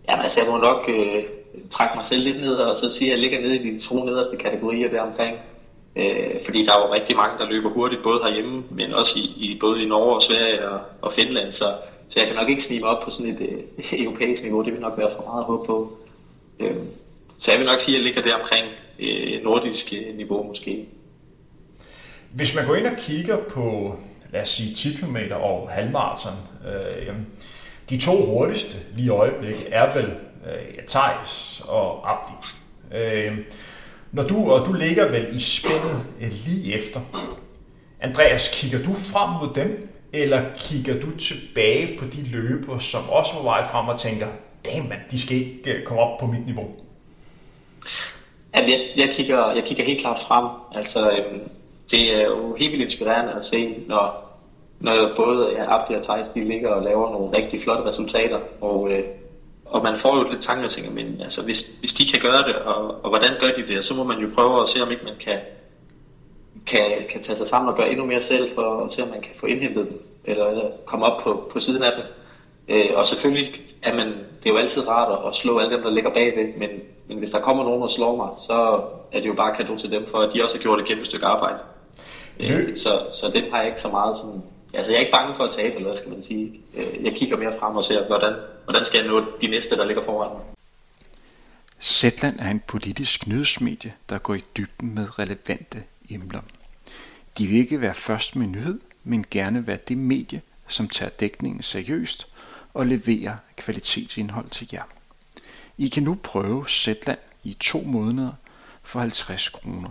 [0.09, 1.23] Jamen altså, jeg må nok øh,
[1.69, 4.05] trække mig selv lidt ned og så sige, at jeg ligger nede i de to
[4.05, 5.37] nederste kategorier der omkring.
[5.95, 9.45] Øh, fordi der er jo rigtig mange, der løber hurtigt, både herhjemme, men også i,
[9.45, 11.51] i både i Norge og Sverige og, og Finland.
[11.51, 11.65] Så,
[12.13, 13.63] så jeg kan nok ikke snige mig op på sådan et øh,
[14.05, 14.63] europæisk niveau.
[14.63, 15.97] Det vil nok være for meget at håbe på.
[16.59, 16.75] Øh,
[17.37, 18.67] så jeg vil nok sige, at jeg ligger der omkring
[18.99, 20.85] øh, nordisk øh, niveau måske.
[22.31, 23.95] Hvis man går ind og kigger på,
[24.31, 26.33] lad os sige, 10 km og halvmarathon,
[26.67, 27.15] øh,
[27.89, 30.05] de to hurtigste lige i øjeblikket er vel
[30.45, 32.33] øh, Thijs og Abdi.
[32.95, 33.37] Øh,
[34.11, 36.99] når du, og du ligger vel i spændet øh, lige efter.
[38.01, 43.33] Andreas, kigger du frem mod dem, eller kigger du tilbage på de løber, som også
[43.33, 44.27] var vej frem og tænker,
[44.65, 46.75] damn man, de skal ikke øh, komme op på mit niveau?
[48.55, 50.45] Jamen, jeg, jeg, kigger, jeg kigger helt klart frem.
[50.75, 51.41] Altså, øhm,
[51.91, 54.37] det er jo helt vildt inspirerende at se, når,
[54.79, 58.39] når både ja, Abdi og Thijs, de ligger og laver nogle rigtig flotte resultater.
[58.61, 59.03] Og, øh,
[59.65, 62.47] og man får jo lidt tanker og tænker, men altså, hvis, hvis de kan gøre
[62.47, 64.91] det, og, og hvordan gør de det, så må man jo prøve at se, om
[64.91, 65.39] ikke man kan,
[66.65, 69.21] kan, kan tage sig sammen og gøre endnu mere selv, for at se, om man
[69.21, 72.03] kan få indhentet dem, eller, eller komme op på, på siden af dem.
[72.67, 75.89] Øh, og selvfølgelig er man, det er jo altid rart at slå alle dem, der
[75.89, 76.69] ligger bagved, men,
[77.07, 79.91] men hvis der kommer nogen og slår mig, så er det jo bare kado til
[79.91, 81.57] dem, for at de også har gjort et kæmpe stykke arbejde.
[82.39, 84.41] Øh, så, så det har jeg ikke så meget sådan,
[84.73, 86.61] altså jeg er ikke bange for at tabe, eller hvad skal man sige.
[86.77, 89.85] Øh, jeg kigger mere frem og ser, hvordan, hvordan skal jeg nå de næste, der
[89.85, 90.41] ligger foran mig.
[91.81, 96.41] Zetland er en politisk nyhedsmedie, der går i dybden med relevante emner.
[97.37, 101.63] De vil ikke være først med nyhed, men gerne være det medie, som tager dækningen
[101.63, 102.27] seriøst
[102.73, 104.83] og leverer kvalitetsindhold til jer.
[105.77, 108.31] I kan nu prøve Zetland i to måneder
[108.83, 109.89] for 50 kroner.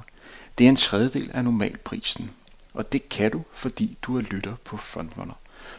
[0.58, 2.30] Det er en tredjedel af normalprisen,
[2.74, 5.34] og det kan du, fordi du er lytter på Frontrunner.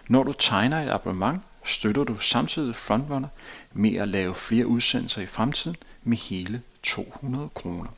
[0.08, 3.28] Når du tegner et abonnement, støtter du samtidig Frontrunner
[3.74, 7.90] med at lave flere udsendelser i fremtiden med hele 200 kroner.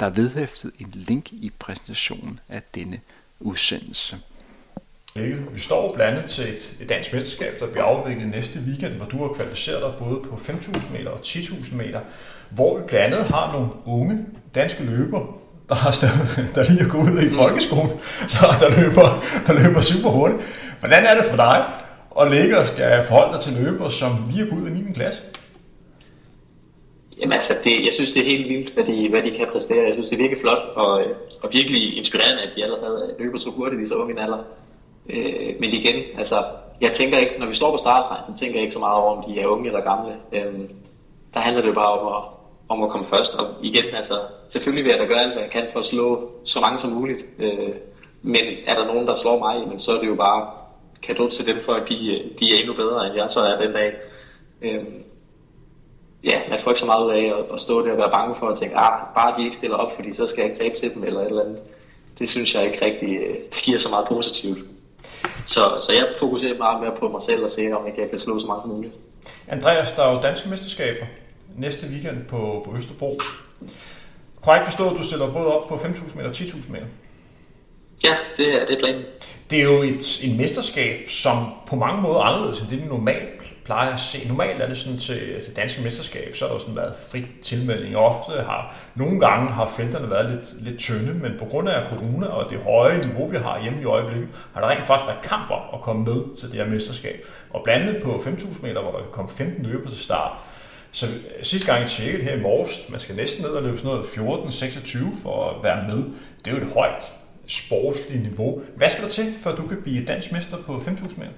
[0.00, 3.00] Der er vedhæftet en link i præsentationen af denne
[3.40, 4.16] udsendelse.
[5.52, 9.18] Vi står blandt til et, et dansk mesterskab, der bliver afviklet næste weekend, hvor du
[9.26, 12.00] har kvalificeret dig både på 5.000 meter og 10.000 meter,
[12.50, 15.26] hvor vi blandt andet har nogle unge danske løbere,
[15.68, 17.34] der, har stadig, der lige er gået ud i mm.
[17.34, 17.90] folkeskolen,
[18.32, 20.42] der, der, løber, der løber super hurtigt.
[20.80, 21.64] Hvordan er det for dig
[22.20, 24.92] at ligge og skal forholde dig til løbere, som lige er gået ud i 9.
[24.92, 25.22] klasse?
[27.20, 29.84] Jamen altså, det, jeg synes, det er helt vildt, hvad de, hvad de kan præstere.
[29.84, 33.24] Jeg synes, det er virkelig flot og, øh, og virkelig inspirerende, at de allerede øh,
[33.24, 34.38] løber så hurtigt i så ung en alder.
[35.10, 36.44] Øh, men igen, altså,
[36.80, 39.16] jeg tænker ikke, når vi står på startstregen, så tænker jeg ikke så meget over,
[39.16, 40.16] om de er unge eller gamle.
[40.32, 40.54] Øh,
[41.34, 42.22] der handler det jo bare om at,
[42.68, 43.34] om at komme først.
[43.34, 44.14] Og igen, altså,
[44.48, 46.90] selvfølgelig vil jeg da gøre alt, hvad jeg kan for at slå så mange som
[46.90, 47.24] muligt.
[47.38, 47.74] Øh,
[48.22, 50.50] men er der nogen, der slår mig, men så er det jo bare
[51.02, 53.56] kado til dem for, at de, øh, de er endnu bedre, end jeg så er
[53.56, 53.94] den dag.
[54.62, 54.84] Øh,
[56.24, 58.34] ja, man får ikke så meget ud af at, at stå der og være bange
[58.34, 60.76] for at tænke, ah, bare de ikke stiller op, fordi så skal jeg ikke tabe
[60.80, 61.58] til dem eller et eller andet.
[62.18, 64.58] Det synes jeg ikke rigtig, øh, det giver så meget positivt.
[65.46, 68.18] Så, så jeg fokuserer meget mere på mig selv og ser, om ikke jeg kan
[68.18, 68.94] slå så meget som muligt.
[69.48, 71.06] Andreas, der er jo danske mesterskaber
[71.56, 73.20] næste weekend på, på Østerbro.
[74.44, 76.86] Kan jeg ikke forstå, at du stiller både op på 5.000 meter og 10.000 meter?
[78.04, 79.02] Ja, det er, det er planen.
[79.50, 82.88] Det er jo et, et mesterskab, som på mange måder er anderledes end det, vi
[82.88, 84.28] normalt plejer at se.
[84.28, 87.96] Normalt er det sådan til, til danske mesterskab, så har der sådan været fri tilmelding.
[87.96, 92.26] Ofte har, nogle gange har felterne været lidt, lidt tynde, men på grund af corona
[92.26, 95.74] og det høje niveau, vi har hjemme i øjeblikket, har der rent faktisk været kamper
[95.74, 97.26] at komme med til det her mesterskab.
[97.50, 100.32] Og blandet på 5.000 meter, hvor der kan komme 15 løber til start,
[100.92, 101.06] så
[101.42, 104.04] sidste gang jeg tjekkede her i morges, man skal næsten ned og løbe sådan noget
[104.04, 106.04] 14-26 for at være med.
[106.44, 107.12] Det er jo et højt
[107.46, 108.62] sportsligt niveau.
[108.76, 111.32] Hvad skal der til, for du kan blive dansk mester på 5.000 meter?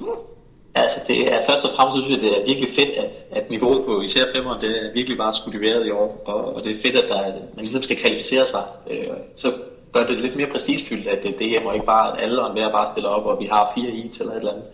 [0.00, 0.39] Uh.
[0.74, 3.84] Altså det er først og fremmest synes jeg, det er virkelig fedt, at, at niveauet
[3.84, 6.72] på især femmer, det er virkelig bare skudt i vejret i år, og, og det
[6.72, 8.62] er fedt, at der er, man ligesom skal kvalificere sig.
[8.90, 9.06] Øh,
[9.36, 9.52] så
[9.92, 12.46] gør det lidt mere prestigefyldt, at det er DM, og ikke bare at alle og
[12.50, 14.64] enhver bare stiller op, og vi har fire i eller et eller andet.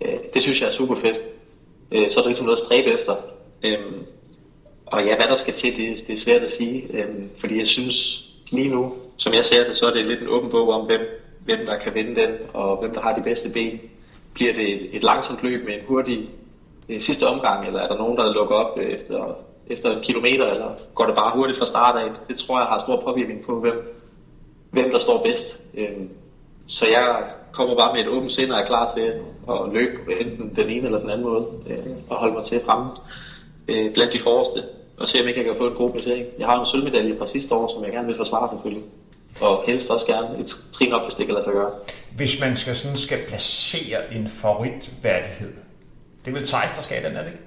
[0.00, 1.20] Øh, det synes jeg er super fedt.
[1.92, 3.16] Øh, så er det ligesom noget at stræbe efter.
[3.62, 3.78] Øh,
[4.86, 7.66] og ja, hvad der skal til, det, det er svært at sige, øh, fordi jeg
[7.66, 10.86] synes lige nu, som jeg ser det, så er det lidt en åben bog om,
[10.86, 11.00] hvem,
[11.44, 13.80] hvem der kan vinde den, og hvem der har de bedste ben.
[14.36, 16.28] Bliver det et, et langsomt løb med en hurtig
[16.88, 20.46] øh, sidste omgang, eller er der nogen, der lukker op øh, efter, efter en kilometer,
[20.46, 22.10] eller går det bare hurtigt fra start af?
[22.28, 23.96] Det tror jeg har stor påvirkning på, hvem,
[24.70, 25.60] hvem der står bedst.
[25.74, 25.88] Øh,
[26.66, 29.12] så jeg kommer bare med et åbent sind og er klar til
[29.50, 32.90] at løbe enten den ene eller den anden måde, øh, og holde mig til fremme
[33.68, 34.62] øh, blandt de forreste,
[35.00, 36.26] og se om ikke jeg kan få en god placering.
[36.38, 38.84] Jeg har en sølvmedalje fra sidste år, som jeg gerne vil forsvare selvfølgelig
[39.40, 41.70] og helst også gerne et trin op, hvis det kan lade sig gøre.
[42.16, 45.52] Hvis man skal, sådan skal placere en favoritværdighed,
[46.24, 47.42] det er vel Thijs, der skal den, er det ikke?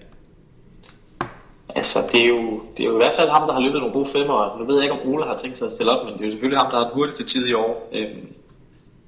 [1.76, 3.94] Altså, det er, jo, det er jo i hvert fald ham, der har løbet nogle
[3.94, 4.58] gode femmer.
[4.60, 6.26] Nu ved jeg ikke, om Ole har tænkt sig at stille op, men det er
[6.26, 7.90] jo selvfølgelig ham, der har den hurtigste tid i år.
[7.94, 8.28] Øhm,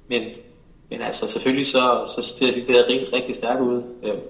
[0.08, 0.22] men,
[0.90, 3.82] men altså, selvfølgelig så, så ser de der rigtig, rigtig stærke ud.
[4.02, 4.20] Øhm,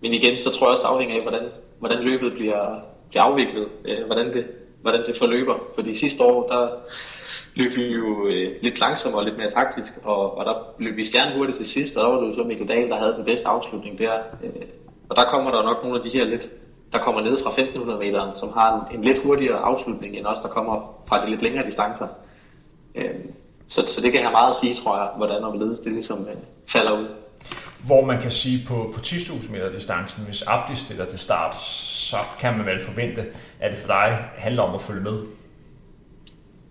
[0.00, 3.68] men igen, så tror jeg også, det afhænger af, hvordan, hvordan løbet bliver, bliver afviklet.
[3.84, 4.46] Øh, hvordan, det,
[4.82, 5.54] hvordan det forløber.
[5.74, 6.68] Fordi sidste år, der,
[7.54, 11.04] løb vi jo øh, lidt langsommere og lidt mere taktisk, og, og der løb vi
[11.04, 13.24] stjerne hurtigt til sidst, og der var det jo så Mikkel Dahl, der havde den
[13.24, 14.12] bedste afslutning der.
[14.42, 14.62] Øh,
[15.08, 16.50] og der kommer der nok nogle af de her lidt,
[16.92, 20.38] der kommer ned fra 1500 meter, som har en, en lidt hurtigere afslutning end os,
[20.38, 22.08] der kommer fra de lidt længere distancer.
[22.94, 23.10] Øh,
[23.66, 26.20] så, så det kan have meget at sige, tror jeg, hvordan og hvorledes det ligesom
[26.20, 26.36] øh,
[26.66, 27.08] falder ud.
[27.86, 32.16] Hvor man kan sige på, på 10.000 meter distancen, hvis Abdi stiller til start, så
[32.40, 33.24] kan man vel forvente,
[33.60, 35.22] at det for dig handler om at følge med.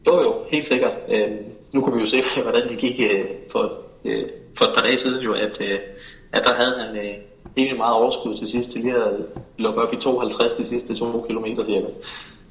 [0.07, 0.91] Jo, jo, helt sikkert.
[1.09, 1.31] Øh,
[1.73, 3.73] nu kunne vi jo se, hvordan det gik øh, for,
[4.05, 4.23] øh,
[4.57, 5.79] for et par dage siden, jo, at, øh,
[6.33, 7.13] at der havde han øh,
[7.57, 9.11] egentlig meget overskud til sidst, til lige at
[9.57, 11.87] lukke op i 52 de sidste to kilometer cirka.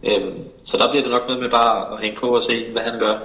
[0.02, 0.32] Øh,
[0.64, 2.98] så der bliver det nok noget med bare at hænge på og se, hvad han
[2.98, 3.18] gør.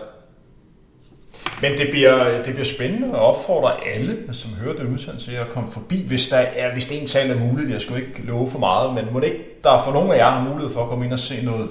[1.62, 5.70] Men det bliver, det bliver spændende at opfordre alle, som hører den udsendelse, at komme
[5.72, 7.72] forbi, hvis, der er, hvis det en tal er muligt.
[7.72, 10.30] Jeg skulle ikke love for meget, men må det ikke, der for nogle af jer
[10.30, 11.70] har mulighed for at komme ind og se noget,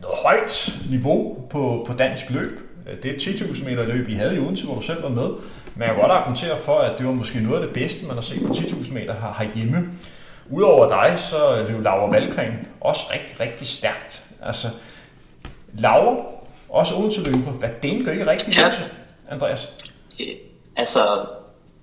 [0.00, 2.60] noget højt niveau på, på dansk løb.
[3.02, 5.28] Det er 10.000 meter løb, I havde i Odense, hvor du selv var med.
[5.74, 8.14] Men jeg kan godt argumentere for, at det var måske noget af det bedste, man
[8.14, 9.88] har set på 10.000 meter her, herhjemme.
[10.50, 14.22] Udover dig, så løb Laura Valgren også rigtig, rigtig stærkt.
[14.42, 14.68] Altså,
[15.74, 16.24] Laura,
[16.68, 18.70] også Odense løber, hvad den gør I rigtig ja.
[19.30, 19.68] Andreas?
[20.76, 21.00] Altså,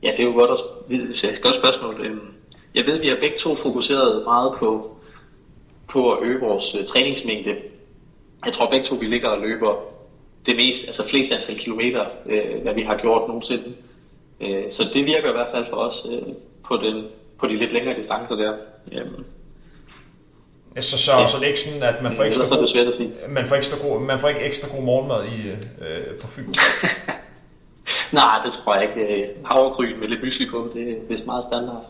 [0.03, 2.05] ja, det er jo godt at, et godt spørgsmål.
[2.05, 2.33] Øhm,
[2.75, 4.97] jeg ved, at vi har begge to fokuseret meget på,
[5.87, 7.55] på at øge vores øh, træningsmængde
[8.45, 9.75] jeg tror begge to, vi ligger og løber
[10.45, 13.73] det mest, altså flest antal kilometer, øh, hvad vi har gjort nogensinde.
[14.41, 16.21] Øh, så det virker i hvert fald for os øh,
[16.65, 17.05] på, den,
[17.39, 18.53] på de lidt længere distancer der.
[18.91, 19.05] Øh.
[20.79, 21.27] Så, så, ja.
[21.27, 23.13] så det er ikke sådan, at man får ekstra, god, det svært at sige.
[23.29, 25.49] Man får ekstra god, man får ikke ekstra god morgenmad i,
[25.85, 26.43] øh, på Fyn?
[28.11, 29.29] Nej, det tror jeg ikke.
[29.45, 31.85] Havregryn med lidt mysli på, det er vist meget standard.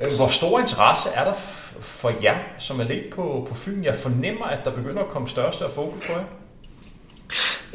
[0.00, 1.32] Øh, hvor stor interesse er der
[1.80, 3.84] for jer, som er lidt på, på Fyn?
[3.84, 6.24] Jeg fornemmer, at der begynder at komme større og fokus på jer.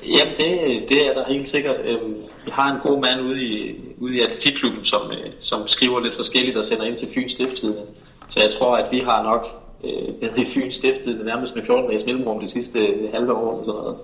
[0.04, 1.76] Jamen, det, det er der helt sikkert.
[1.84, 6.00] Øhm, vi har en god mand ude i, ude i atletikklubben, som, øh, som skriver
[6.00, 7.82] lidt forskelligt og sender ind til Fyns Stiftstidende.
[8.30, 9.48] Så jeg tror, at vi har nok
[9.84, 12.80] øh, været i Fyns Stiftstidende nærmest med 14 dages mellemrum de sidste
[13.14, 13.52] halve år.
[13.52, 13.98] Eller sådan noget.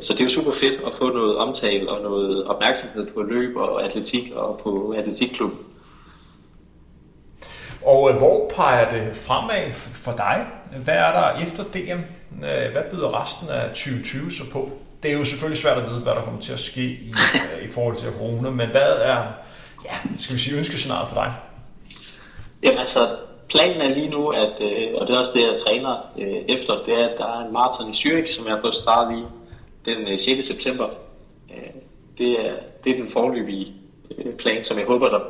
[0.00, 3.56] Så det er jo super fedt at få noget omtale og noget opmærksomhed på løb
[3.56, 5.58] og atletik og på atletikklubben.
[7.84, 10.46] Og øh, hvor peger det fremad for dig?
[10.84, 12.00] Hvad er der efter DM?
[12.44, 14.70] Øh, hvad byder resten af 2020 så på?
[15.02, 17.14] Det er jo selvfølgelig svært at vide, hvad der kommer til at ske i,
[17.66, 19.22] i forhold til corona, men hvad er,
[19.84, 21.32] ja, skal vi sige, ønskescenariet for dig?
[22.62, 22.98] Jamen altså,
[23.48, 24.52] planen er lige nu, at,
[24.94, 26.12] og det er også det, jeg træner
[26.48, 29.18] efter, det er, at der er en maraton i Zürich, som jeg har fået startet
[29.18, 29.24] i
[29.84, 30.46] den 6.
[30.46, 30.88] september.
[32.18, 32.52] Det er,
[32.84, 33.72] det er den forløbige
[34.38, 35.20] plan, som jeg håber, der,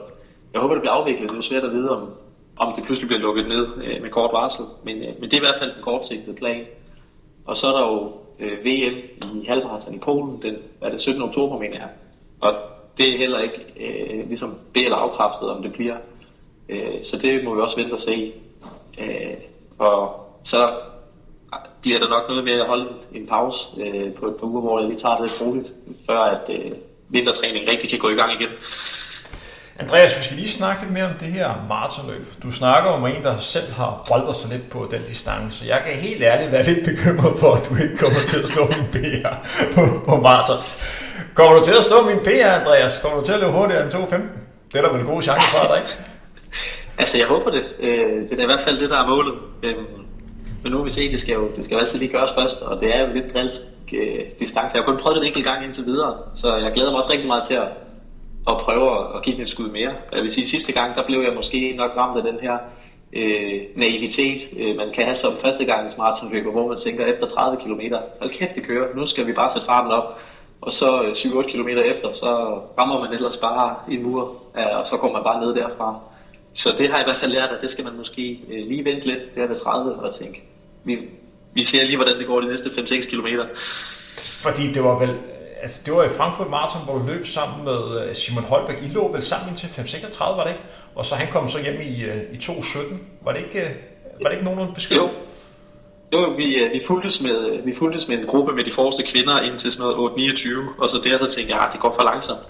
[0.53, 1.31] jeg håber, der bliver afviklet.
[1.31, 2.15] Det er svært at vide, om,
[2.57, 4.65] om det pludselig bliver lukket ned øh, med kort varsel.
[4.85, 6.65] Men, øh, men det er i hvert fald den kortsigtede plan.
[7.45, 8.97] Og så er der jo øh, VM
[9.43, 11.23] i halvmarathon i Polen, den er det 17.
[11.23, 11.89] oktober, mener jeg.
[12.41, 12.53] Og
[12.99, 15.97] det er heller ikke øh, ligesom B eller afkræftet, om det bliver.
[16.69, 18.33] Øh, så det må vi også vente og se.
[18.99, 19.35] Øh,
[19.79, 20.69] og så
[21.81, 24.79] bliver der nok noget med at holde en pause øh, på et par uger, hvor
[24.79, 25.73] jeg lige tager det lidt roligt,
[26.07, 26.73] før at øh,
[27.09, 28.51] vintertræningen rigtig kan gå i gang igen.
[29.79, 32.43] Andreas, vi skal lige snakke lidt mere om det her maratonløb.
[32.43, 35.65] Du snakker om en, der selv har boldet sig lidt på den distance.
[35.69, 38.67] Jeg kan helt ærligt være lidt bekymret for, at du ikke kommer til at slå
[38.67, 39.29] min PR
[39.75, 40.57] på, på maraton.
[41.35, 42.99] Kommer du til at slå min PR, Andreas?
[43.03, 44.17] Kommer du til at løbe hurtigere end 2.15?
[44.73, 45.91] Det er der vel en god chance for dig, ikke?
[46.99, 47.65] Altså, jeg håber det.
[47.81, 49.35] Øh, det er i hvert fald det, der er målet.
[49.63, 49.87] Øhm,
[50.63, 52.63] men nu vil vi se, det skal jo, det skal jo altid lige gøres først,
[52.63, 53.61] og det er jo lidt drilsk
[53.95, 54.71] øh, distance.
[54.75, 57.13] Jeg har kun prøvet det en enkelt gang indtil videre, så jeg glæder mig også
[57.13, 57.69] rigtig meget til at,
[58.47, 59.93] og prøve at give den et skud mere.
[60.13, 62.59] Jeg vil sige, sidste gang, der blev jeg måske nok ramt af den her
[63.13, 67.61] øh, naivitet, øh, man kan have som første gangs maratonløber, hvor man tænker efter 30
[67.61, 67.81] km,
[68.21, 70.21] hold kæft, det kører, nu skal vi bare sætte farten op.
[70.61, 74.87] Og så øh, 7-8 km efter, så rammer man ellers bare en mur, øh, og
[74.87, 75.99] så kommer man bare ned derfra.
[76.55, 78.85] Så det har jeg i hvert fald lært, at det skal man måske øh, lige
[78.85, 80.43] vente lidt, der ved 30, og tænke,
[80.85, 80.99] vi,
[81.55, 83.27] vi ser lige, hvordan det går de næste 5-6 km.
[84.17, 85.19] Fordi det var vel
[85.65, 88.83] altså, det var i Frankfurt Marathon, hvor du løb sammen med øh, Simon Holbæk.
[88.83, 90.65] I lå vel sammen indtil 5.36, var det ikke?
[90.95, 92.95] Og så han kom så hjem i, øh, i 2.17.
[93.23, 93.75] Var det ikke, øh,
[94.23, 94.97] var det ikke nogen besked?
[94.97, 95.09] Jo.
[96.13, 99.73] Jo, vi, vi, fuldtes med, vi fuldtes med en gruppe med de forreste kvinder indtil
[99.73, 102.41] sådan noget 8-29, og så der så tænkte jeg, at det går for langsomt.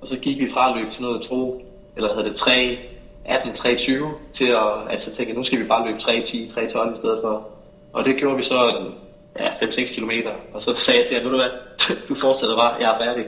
[0.00, 1.62] Og så gik vi fra at løbe til noget 2,
[1.96, 2.78] eller havde det 3,
[3.24, 6.68] 18, 320 til at altså, tænke, at nu skal vi bare løbe 3, 10, 3,
[6.68, 7.48] 12 i stedet for.
[7.92, 8.90] Og det gjorde vi så
[9.38, 10.10] ja, 5-6 km,
[10.54, 11.50] og så sagde jeg til ham, du hvad,
[12.08, 13.24] du fortsætter bare, jeg er færdig.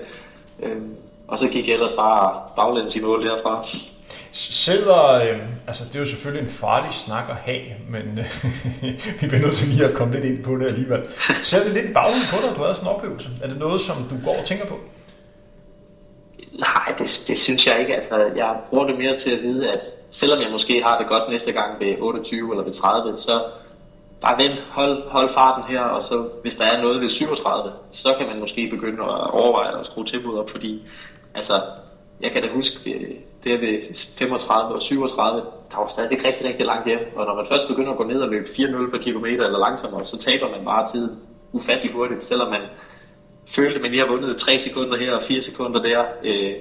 [0.62, 0.94] Øhm,
[1.28, 3.66] og så gik jeg ellers bare baglæns i mål derfra.
[4.32, 8.44] Sidder, øh, altså det er jo selvfølgelig en farlig snak at have, men øh,
[9.20, 11.02] vi bliver nødt til lige at komme lidt ind på det alligevel.
[11.42, 13.28] Sætter det lidt baglæns på dig, at du havde sådan en oplevelse?
[13.42, 14.78] Er det noget, som du går og tænker på?
[16.52, 17.94] Nej, det, det synes jeg ikke.
[17.94, 21.30] Altså, jeg bruger det mere til at vide, at selvom jeg måske har det godt
[21.30, 23.40] næste gang ved 28 eller ved 30, så
[24.22, 28.14] bare vent, hold, hold farten her, og så hvis der er noget ved 37, så
[28.18, 30.82] kan man måske begynde at overveje at skrue tempoet op, fordi
[31.34, 31.62] altså,
[32.20, 36.66] jeg kan da huske, øh, det ved 35 og 37, der var stadig rigtig, rigtig
[36.66, 39.44] langt hjem, og når man først begynder at gå ned og løbe 4-0 per kilometer
[39.44, 41.16] eller langsommere, så taber man bare tid
[41.52, 42.60] ufattelig hurtigt, selvom man
[43.46, 46.52] følte, at man lige har vundet 3 sekunder her og 4 sekunder der, øh,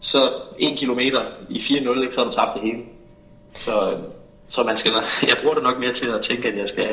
[0.00, 0.18] så
[0.58, 2.82] 1 kilometer i 4-0, ikke, så har du tabt det hele.
[3.54, 3.98] Så øh,
[4.48, 4.92] så man skal,
[5.30, 6.88] jeg bruger det nok mere til at tænke, at jeg skal,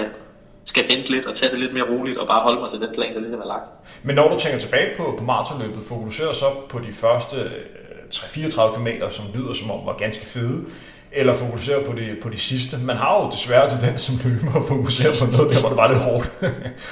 [0.65, 2.89] skal vente lidt og tage det lidt mere roligt og bare holde mig til den
[2.93, 3.69] plan, der ligesom er lagt.
[4.03, 7.51] Men når du tænker tilbage på, på maratonløbet, fokuserer så på de første
[8.11, 10.65] 34 km, som lyder som om var ganske fede,
[11.11, 12.77] eller fokuserer på de, på de sidste.
[12.85, 15.77] Man har jo desværre til den som løber at fokusere på noget der, hvor det
[15.77, 16.31] var lidt hårdt.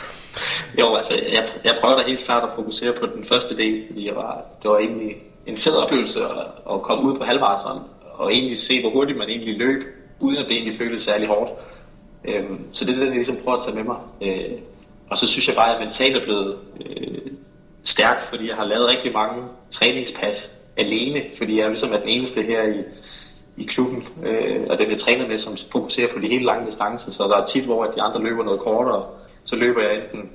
[0.80, 4.08] jo, altså jeg, jeg prøver da helt klart at fokusere på den første del, fordi
[4.08, 7.82] jeg var, det var egentlig en fed oplevelse at, at komme ud på halvmarathon
[8.14, 9.84] og egentlig se, hvor hurtigt man egentlig løb
[10.20, 11.52] uden at det egentlig føles særlig hårdt.
[12.26, 13.98] Øhm, så det er det, jeg ligesom prøver at tage med mig.
[14.22, 14.58] Øh,
[15.10, 17.32] og så synes jeg bare, at jeg mentalt er blevet øh,
[17.84, 22.10] stærk, fordi jeg har lavet rigtig mange træningspas alene, fordi jeg er ligesom er den
[22.10, 22.84] eneste her i,
[23.58, 27.12] i klubben, øh, og dem jeg træner med, som fokuserer på de helt lange distancer,
[27.12, 29.06] så der er tit, hvor de andre løber noget kortere,
[29.44, 30.30] så løber jeg enten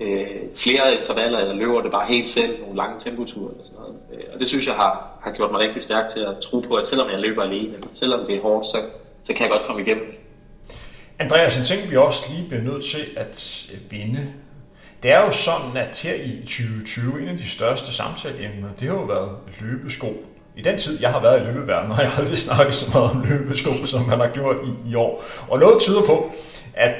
[0.00, 3.96] øh, flere intervaller, eller løber det bare helt selv, nogle lange tempoture eller sådan noget.
[4.12, 6.74] Øh, og det synes jeg har, har gjort mig rigtig stærk til at tro på,
[6.74, 8.76] at selvom jeg løber alene, eller selvom det er hårdt, så
[9.22, 10.20] så kan jeg godt komme igennem.
[11.18, 14.32] Andreas, en ting vi også lige bliver nødt til at øh, vinde,
[15.02, 18.94] det er jo sådan, at her i 2020, en af de største samtaleemner, det har
[18.94, 19.30] jo været
[19.60, 20.24] løbesko.
[20.56, 23.24] I den tid, jeg har været i løbeverdenen, har jeg aldrig snakket så meget om
[23.28, 25.24] løbesko, som man har gjort i, i år.
[25.48, 26.32] Og noget tyder på,
[26.74, 26.94] at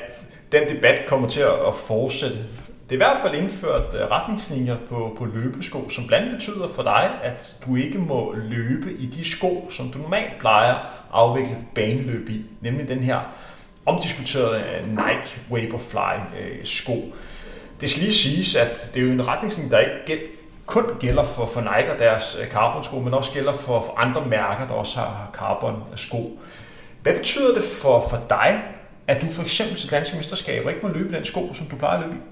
[0.52, 2.36] den debat kommer til at fortsætte.
[2.36, 6.68] Det er i hvert fald indført øh, retningslinjer på, på løbesko, som blandt andet betyder
[6.74, 10.74] for dig, at du ikke må løbe i de sko, som du normalt plejer
[11.12, 13.20] afvikle baneløb i, nemlig den her
[13.86, 17.14] omdiskuterede Nike Vaporfly øh, sko.
[17.80, 20.26] Det skal lige siges, at det er jo en retningslinje, der ikke
[20.66, 24.26] kun gælder for, for Nike og deres øh, carbon-sko, men også gælder for, for andre
[24.26, 26.38] mærker, der også har carbon-sko.
[27.02, 28.62] Hvad betyder det for, for dig,
[29.06, 31.98] at du for eksempel til danske mesterskaber ikke må løbe den sko, som du plejer
[31.98, 32.22] at løbe i?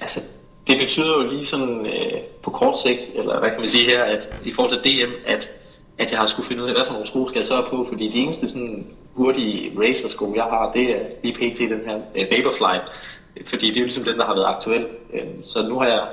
[0.00, 0.20] Altså,
[0.66, 4.04] det betyder jo lige sådan øh, på kort sigt, eller hvad kan man sige her,
[4.04, 5.50] at i forhold til DM, at,
[6.00, 7.86] at jeg har skulle finde ud af, hvad for nogle sko skal jeg så på,
[7.88, 11.58] fordi de eneste sådan hurtige racersko, jeg har, det er lige pt.
[11.58, 12.78] den her øh, Vaporfly,
[13.46, 14.86] fordi det er jo ligesom den, der har været aktuel.
[15.14, 16.06] Øh, så nu har jeg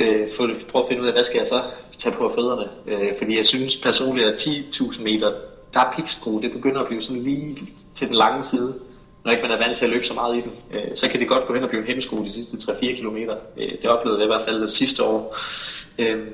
[0.00, 1.62] øh, fået, prøvet at finde ud af, hvad skal jeg så
[1.98, 5.32] tage på fødderne, øh, fordi jeg synes personligt, at 10.000 meter,
[5.74, 7.58] der er piksko, det begynder at blive sådan lige
[7.94, 8.74] til den lange side
[9.24, 11.20] når ikke man er vant til at løbe så meget i den, øh, så kan
[11.20, 13.16] det godt gå hen og blive en hemmesko de sidste 3-4 km.
[13.56, 15.36] Øh, det oplevede jeg i hvert fald det sidste år.
[15.98, 16.26] Øh,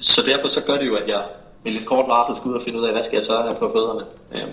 [0.00, 1.24] så derfor så gør det jo, at jeg
[1.64, 3.54] med lidt kort varsel skal ud og finde ud af, hvad skal jeg så have
[3.54, 4.04] på fødderne.
[4.32, 4.48] Øh,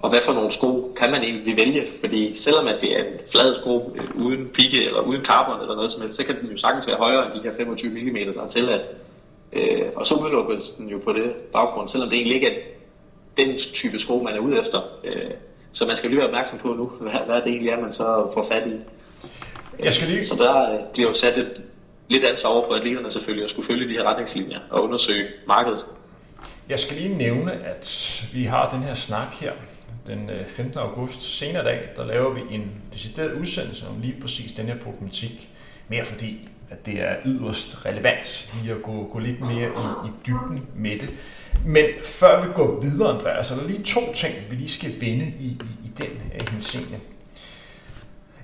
[0.00, 1.86] og hvad for nogle sko kan man egentlig vælge?
[2.00, 5.74] Fordi selvom at det er en flad sko øh, uden pigge eller uden carbon eller
[5.74, 8.34] noget som helst, så kan den jo sagtens være højere end de her 25 mm,
[8.34, 8.82] der er tilladt.
[9.52, 12.60] Øh, og så udelukkes den jo på det baggrund, selvom det egentlig ikke er
[13.36, 14.80] den type sko, man er ude efter.
[15.04, 15.30] Øh,
[15.72, 18.30] så man skal lige være opmærksom på nu, hvad, hvad det egentlig er, man så
[18.34, 18.72] får fat i.
[19.84, 20.24] Jeg skal lige...
[20.24, 21.62] Så der øh, bliver jo sat et,
[22.08, 25.84] lidt ansvar over på atleterne selvfølgelig at skulle følge de her retningslinjer og undersøge markedet.
[26.68, 29.52] Jeg skal lige nævne, at vi har den her snak her
[30.08, 30.78] den øh, 15.
[30.78, 35.48] August senere dag, der laver vi en decideret udsendelse om lige præcis den her problematik.
[35.88, 40.10] Mere fordi, at det er yderst relevant lige at gå, gå lidt mere i, i
[40.26, 41.10] dybden med det.
[41.64, 45.00] Men før vi går videre, Andreas, så er der lige to ting, vi lige skal
[45.00, 46.98] vende i, i, i den her henseende.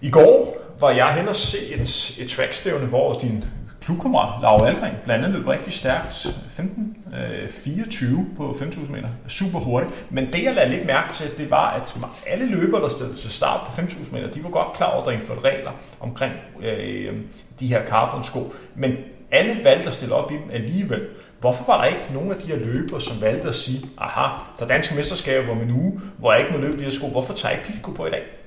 [0.01, 3.45] I går var jeg hen og se et, et trackstævne, hvor din
[3.81, 6.27] klubkammerat Laura Aldring blandt andet løb rigtig stærkt.
[6.51, 9.09] 15, øh, 24 på 5.000 meter.
[9.29, 10.07] Super hurtigt.
[10.11, 11.95] Men det jeg lagde lidt mærke til, det var, at
[12.27, 15.07] alle løbere, der stod til start på 5.000 meter, de var godt klar over, at
[15.07, 15.71] der indførte regler
[16.01, 17.13] omkring øh,
[17.61, 18.55] de her carbon-sko.
[18.75, 18.97] Men
[19.31, 21.01] alle valgte at stille op i dem alligevel.
[21.41, 24.65] Hvorfor var der ikke nogen af de her løbere, som valgte at sige, aha, der
[24.65, 27.35] er danske mesterskaber om en uge, hvor jeg ikke må løbe de her sko, hvorfor
[27.35, 28.44] tager jeg ikke på i dag?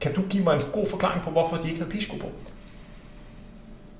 [0.00, 2.26] Kan du give mig en god forklaring på, hvorfor de ikke havde pisko på?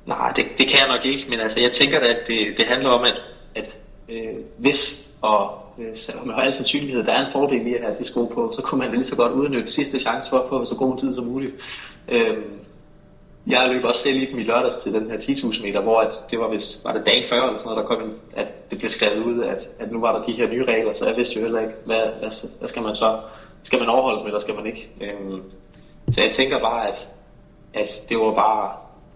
[0.06, 2.90] Nej, det, det kan jeg nok ikke, men altså, jeg tænker at det, det handler
[2.90, 3.22] om, at,
[3.54, 7.96] at øh, hvis og øh, med høj sandsynlighed, der er en fordel i at have
[7.98, 10.76] de på, så kunne man lige så godt udnytte sidste chance for at få så
[10.76, 11.54] god tid som muligt.
[12.08, 12.36] Øh,
[13.46, 16.12] jeg løb også selv i dem i lørdags til den her 10.000 meter, hvor at
[16.30, 18.78] det var, hvis, var det dagen før eller sådan noget, der kom en, at det
[18.78, 21.36] blev skrevet ud, at, at nu var der de her nye regler, så jeg vidste
[21.36, 23.20] jo heller ikke, hvad, hvad, hvad skal man så,
[23.62, 24.88] skal man overholde dem, eller skal man ikke?
[25.00, 25.42] Øhm,
[26.10, 27.08] så jeg tænker bare, at,
[27.74, 28.70] at det var bare,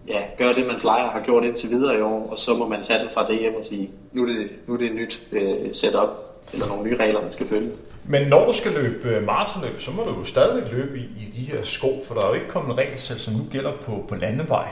[0.07, 2.83] ja, gøre det, man plejer har gjort indtil videre i år, og så må man
[2.83, 5.21] tage den fra det hjem og sige, nu er det, nu er det et nyt
[5.31, 6.09] øh, setup,
[6.53, 7.71] eller nogle nye regler, man skal følge.
[8.05, 11.31] Men når du skal løbe øh, maratonløb, så må du jo stadigvæk løbe i, i
[11.35, 14.05] de her sko, for der er jo ikke kommet en regelsæt, som nu gælder på,
[14.07, 14.67] på landevej.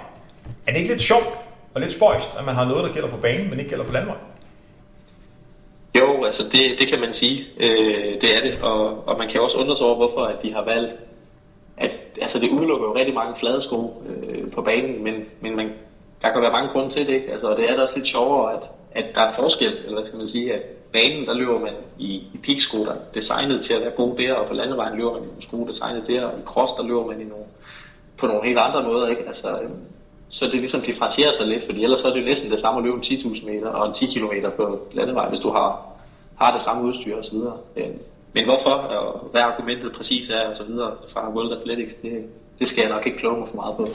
[0.67, 1.27] Er det ikke lidt sjovt
[1.73, 3.93] og lidt spøjst, at man har noget, der gælder på banen, men ikke gælder på
[3.93, 4.17] landevej?
[5.99, 7.43] Jo, altså det, det kan man sige.
[7.59, 10.53] Øh, det er det, og, og man kan også undre sig over, hvorfor at de
[10.53, 10.95] har valgt,
[11.81, 11.91] at
[12.21, 15.71] altså det udelukker jo rigtig mange flade sko øh, på banen, men, men man,
[16.21, 17.13] der kan være mange grunde til det.
[17.13, 17.31] Ikke?
[17.31, 20.17] Altså, det er da også lidt sjovere, at, at der er forskel, eller hvad skal
[20.17, 23.81] man sige, at banen, der løber man i, i peaksko, der er designet til at
[23.81, 26.43] være god der, og på landevejen løber man i nogle sko designet der, og i
[26.45, 27.45] cross, der løber man i nogle,
[28.17, 29.07] på nogle helt andre måder.
[29.07, 29.23] Ikke?
[29.27, 29.69] Altså, øh,
[30.29, 32.77] så det ligesom differentierer sig lidt, fordi ellers så er det jo næsten det samme
[32.79, 35.85] at løbe en 10.000 meter og en 10 km på landevej, hvis du har,
[36.35, 37.37] har det samme udstyr osv.
[38.33, 42.25] Men hvorfor, og hvad argumentet præcis er og så videre fra World Athletics, det,
[42.59, 43.87] det skal jeg nok ikke kloge mig for meget på.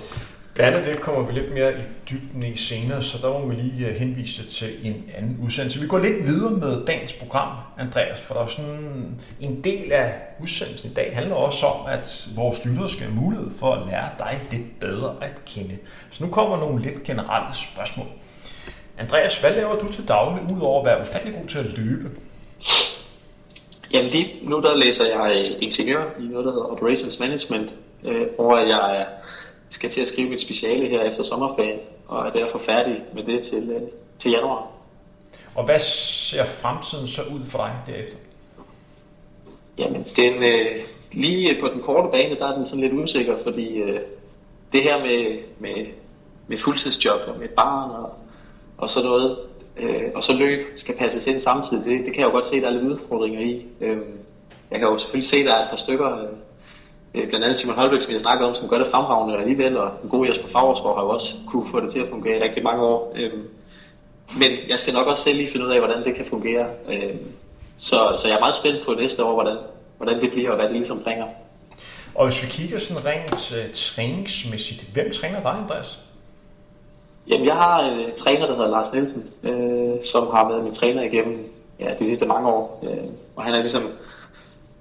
[0.56, 3.86] Blandt det kommer vi lidt mere i dybden i senere, så der må vi lige
[3.86, 5.80] øh, henvise til en anden udsendelse.
[5.80, 10.14] Vi går lidt videre med dagens program, Andreas, for der er sådan en del af
[10.42, 14.08] udsendelsen i dag handler også om, at vores lyttere skal have mulighed for at lære
[14.18, 15.78] dig lidt bedre at kende.
[16.10, 18.06] Så nu kommer nogle lidt generelle spørgsmål.
[18.98, 22.10] Andreas, hvad laver du til daglig, udover at være ufattelig god til at løbe?
[23.92, 27.74] Jamen lige nu der læser jeg ingeniør i noget, der hedder Operations Management,
[28.04, 29.04] øh, hvor jeg er
[29.68, 33.42] skal til at skrive mit speciale her efter sommerferien, og er derfor færdig med det
[33.42, 33.82] til, øh,
[34.18, 34.66] til januar.
[35.54, 38.16] Og hvad ser fremtiden så ud for dig derefter?
[39.78, 40.80] Jamen, den, øh,
[41.12, 44.00] lige på den korte bane, der er den sådan lidt usikker, fordi øh,
[44.72, 45.86] det her med, med,
[46.46, 48.12] med fuldtidsjob og med barn og,
[48.78, 49.38] og så noget,
[49.76, 52.60] øh, og så løb skal passes ind samtidig, det, det kan jeg jo godt se,
[52.60, 53.66] der er lidt udfordringer i.
[53.80, 53.98] Øh,
[54.70, 56.28] jeg kan jo selvfølgelig se, der er et par stykker, øh,
[57.14, 59.90] øh blandt andet Simon Holbæk, som jeg snakker om, som gør det fremragende alligevel, og
[60.04, 62.62] en god Jesper Favorsgaard har jo også kunne få det til at fungere i rigtig
[62.62, 63.12] mange år.
[63.16, 63.32] Øh,
[64.38, 66.66] men jeg skal nok også selv lige finde ud af, hvordan det kan fungere.
[66.92, 67.14] Øh,
[67.78, 69.56] så, så jeg er meget spændt på næste år, hvordan,
[69.96, 71.26] hvordan det bliver, og hvad det ligesom bringer.
[72.14, 75.98] Og hvis vi kigger sådan rent uh, træningsmæssigt, hvem træner dig, Andreas?
[77.28, 80.72] Jamen, jeg har øh, en træner, der hedder Lars Nielsen, øh, som har været min
[80.72, 82.80] træner igennem ja, de sidste mange år.
[82.82, 83.04] Øh,
[83.36, 83.82] og han er ligesom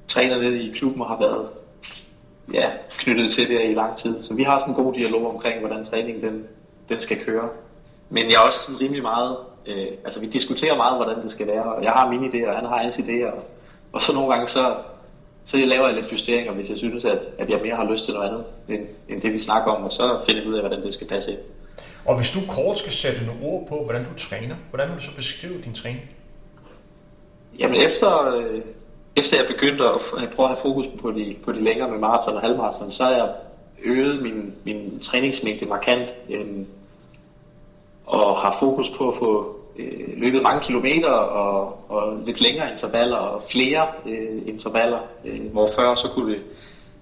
[0.08, 1.50] træner nede i klubben og har været
[2.54, 4.22] ja, knyttet til det i lang tid.
[4.22, 6.44] Så vi har sådan en god dialog omkring, hvordan træningen den,
[6.90, 7.50] den skal køre.
[8.10, 11.48] Men jeg er også sådan rimelig meget, øh, altså vi diskuterer meget, hvordan det skal
[11.48, 13.44] være, og jeg har mine idéer, og han har hans idéer, og,
[13.92, 14.76] og så nogle gange så,
[15.46, 18.06] så jeg laver jeg lidt justeringer, hvis jeg synes, at, at jeg mere har lyst
[18.06, 20.62] til noget andet, end, end det vi snakker om, og så finder jeg ud af,
[20.62, 21.40] hvordan det skal passe ind.
[22.06, 25.02] Og hvis du kort skal sætte nogle ord på, hvordan du træner, hvordan vil du
[25.02, 26.02] så beskrive din træning?
[27.60, 28.62] Jamen efter, øh,
[29.16, 32.36] efter jeg begyndte at prøve at have fokus på de, på de længere med maraton
[32.36, 33.34] og halvmaraton, så har jeg
[33.84, 36.16] øget min, min træningsmængde markant.
[36.30, 36.66] Øh,
[38.06, 43.18] og har fokus på at få øh, løbet mange kilometer og, og lidt længere intervaller
[43.18, 46.42] og flere øh, intervaller, øh, hvor før så kunne det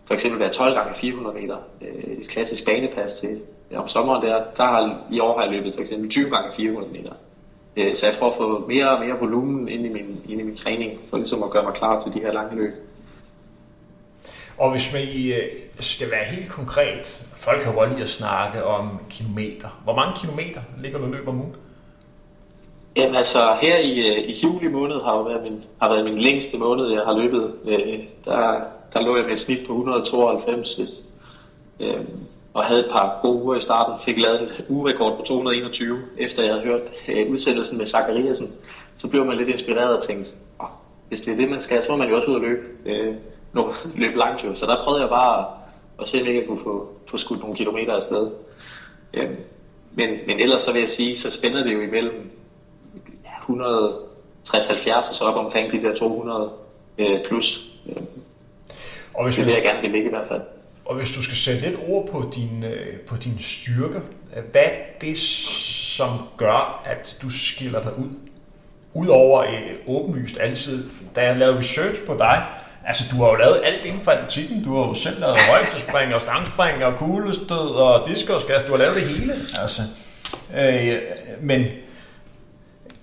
[0.06, 3.41] for eksempel være 12 gange 400 meter, øh, et klassisk banepas til.
[3.76, 6.93] Om sommeren der, der har, i år har jeg løbet for eksempel 20 gange 400
[6.93, 7.13] meter.
[7.78, 10.43] Øh, så jeg prøver at få mere og mere volumen ind i min, ind i
[10.43, 12.74] min træning, for ligesom at gøre mig klar til de her lange løb.
[14.57, 15.49] Og hvis man øh,
[15.80, 19.82] skal være helt konkret, folk kan jo lige at snakke om kilometer.
[19.84, 21.45] Hvor mange kilometer ligger du løber nu?
[22.95, 26.19] Jamen altså, her i, øh, i juli måned har jo været min, har været min
[26.19, 27.53] længste måned, jeg har løbet.
[27.65, 28.61] Øh, der,
[28.93, 30.89] der lå jeg med et snit på 192, hvis,
[31.80, 32.05] øh,
[32.54, 33.99] og havde et par gode uger i starten.
[34.06, 38.56] Fik lavet en ugerekord på 221, efter jeg havde hørt øh, udsendelsen med Zachariasen.
[38.97, 40.68] Så blev man lidt inspireret og tænkte, oh,
[41.08, 42.62] hvis det er det, man skal, så må man jo også ud og løbe.
[42.86, 43.16] Øh,
[43.54, 44.56] nu, løbe langt jo.
[44.56, 45.45] Så der prøvede jeg bare at,
[46.01, 48.32] at se, om jeg kunne få, få skudt nogle kilometer afsted.
[49.14, 49.36] Øhm,
[49.91, 52.32] men, men ellers så vil jeg sige, så spænder det jo imellem
[53.49, 56.51] 160-70 og så op omkring de der 200
[56.97, 57.66] øh, plus.
[57.89, 58.06] Øhm,
[59.14, 60.41] og hvis det vil jeg gerne ligge i hvert fald.
[60.86, 64.00] Og hvis du skal sætte lidt ord på din, øh, på din styrke,
[64.36, 68.10] øh, hvad er det, som gør, at du skiller dig ud?
[68.94, 72.44] Udover øh, åbenlyst altid, da jeg lavede research på dig,
[72.86, 74.64] Altså, du har jo lavet alt inden for atletikken.
[74.64, 78.68] Du har jo selv lavet højdespring og stangspring og kuglestød og diskoskast.
[78.68, 79.34] Du har lavet det hele.
[79.62, 79.82] Altså,
[80.58, 81.02] øh,
[81.42, 81.66] men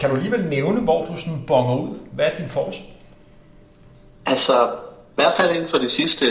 [0.00, 1.98] kan du alligevel nævne, hvor du sådan bonger ud?
[2.12, 2.80] Hvad er din force?
[4.26, 4.52] Altså,
[5.10, 6.26] i hvert fald inden for det sidste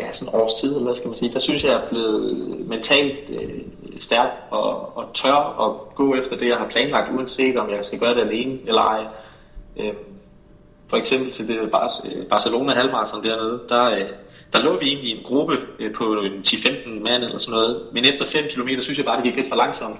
[0.00, 2.36] ja, sådan års tid, eller hvad skal man sige, der synes jeg, jeg er blevet
[2.68, 3.60] mentalt øh,
[3.98, 7.98] stærk og, og tør at gå efter det, jeg har planlagt, uanset om jeg skal
[7.98, 9.06] gøre det alene eller ej.
[9.76, 9.92] Øh,
[10.88, 14.08] for eksempel til det øh, Barcelona halvmarathon dernede, der, øh,
[14.52, 18.04] der lå vi egentlig i en gruppe øh, på 10-15 mand eller sådan noget, men
[18.04, 19.96] efter 5 km synes jeg bare, det gik lidt for langsomt.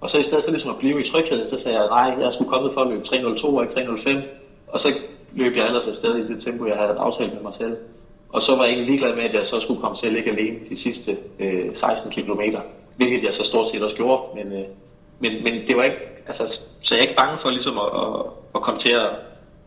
[0.00, 2.32] Og så i stedet for ligesom at blive i tryghed, så sagde jeg, nej, jeg
[2.32, 4.16] skulle komme for at løbe 3.02 og ikke 3.05,
[4.68, 4.88] og så
[5.34, 7.76] løb jeg ellers afsted i det tempo, jeg havde aftalt med mig selv.
[8.28, 10.30] Og så var jeg egentlig ligeglad med, at jeg så skulle komme til at ligge
[10.30, 12.40] alene de sidste øh, 16 km,
[12.96, 14.64] hvilket jeg så stort set også gjorde, men, øh,
[15.18, 15.96] men, men det var ikke,
[16.26, 18.22] altså, så jeg er ikke bange for ligesom at, at,
[18.54, 19.08] at komme til at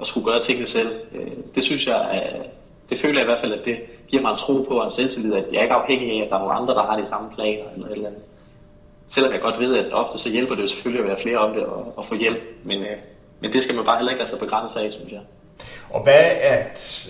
[0.01, 0.89] at skulle gøre tingene selv.
[1.15, 2.49] Øh, det synes jeg, at,
[2.89, 4.91] det føler jeg i hvert fald, at det giver mig en tro på og en
[4.91, 7.05] selvtillid, at jeg er ikke afhængig af, at der er nogle andre, der har de
[7.05, 8.21] samme planer eller et eller andet.
[9.07, 11.53] Selvom jeg godt ved, at ofte så hjælper det jo selvfølgelig at være flere om
[11.53, 12.97] det og, og få hjælp, men, øh,
[13.39, 15.21] men det skal man bare heller ikke lade sig begrænse af, synes jeg.
[15.89, 16.63] Og hvad er,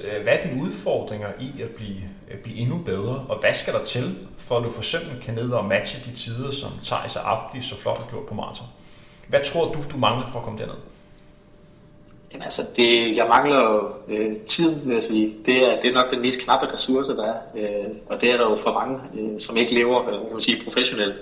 [0.04, 3.74] øh, hvad er dine udfordringer i at blive, at blive endnu bedre, og hvad skal
[3.74, 7.16] der til, for at du for eksempel kan ned og matche de tider, som Thijs
[7.16, 8.68] og Abdi så flot har gjort på maraton?
[9.30, 10.76] Hvad tror du, du mangler for at komme derned?
[12.32, 15.36] Jamen altså, det, jeg mangler jo øh, tid, vil jeg sige.
[15.46, 17.38] Det er, det er nok den mest knappe ressource, der er.
[17.56, 20.42] Øh, og det er der jo for mange, øh, som ikke lever øh, kan man
[20.42, 21.16] sige, professionelt.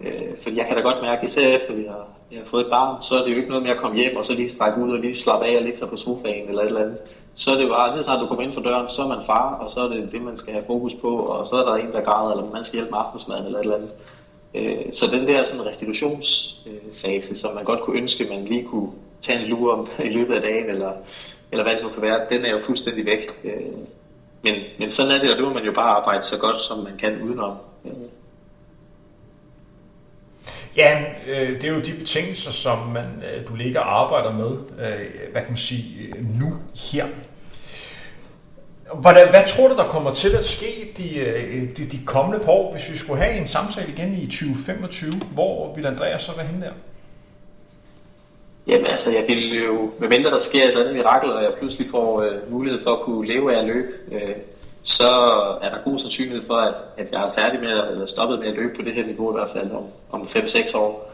[0.00, 2.70] Øh, fordi jeg kan da godt mærke, især efter vi har, jeg har fået et
[2.70, 4.80] barn, så er det jo ikke noget med at komme hjem og så lige strække
[4.80, 6.98] ud og lige slappe af og ligge sig på sofaen eller et eller andet.
[7.34, 9.54] Så er det bare, det snart du kommer ind for døren, så er man far,
[9.54, 11.92] og så er det det, man skal have fokus på, og så er der en,
[11.92, 13.90] der græder, eller man skal hjælpe med aftensmaden eller et eller andet.
[14.54, 19.40] Øh, så den der sådan restitutionsfase, som man godt kunne ønske, man lige kunne tage
[19.42, 20.92] en lur om i løbet af dagen, eller,
[21.52, 23.40] eller hvad det nu kan være, den er jo fuldstændig væk.
[23.44, 23.72] Øh,
[24.42, 26.78] men, men sådan er det, og det må man jo bare arbejde så godt, som
[26.78, 27.56] man kan udenom.
[27.84, 27.92] Øh.
[30.76, 34.50] Ja, øh, det er jo de betingelser, som man, øh, du ligger og arbejder med,
[34.86, 36.56] øh, hvad kan man sige, øh, nu
[36.92, 37.06] her.
[38.94, 42.52] Hvordan, hvad tror du, der kommer til at ske de, øh, de, de kommende par
[42.52, 45.12] år, hvis vi skulle have en samtale igen i 2025?
[45.34, 46.72] Hvor vil Andreas så være henne der?
[48.66, 51.86] Jamen altså, jeg vil jo, medmindre der sker et eller andet mirakel, og jeg pludselig
[51.90, 54.34] får øh, mulighed for at kunne leve af at løbe, øh,
[54.84, 55.08] så
[55.62, 58.54] er der god sandsynlighed for, at, at jeg er færdig med, eller stoppet med at
[58.54, 61.12] løbe på det her niveau i hvert fald om, om 5-6 år.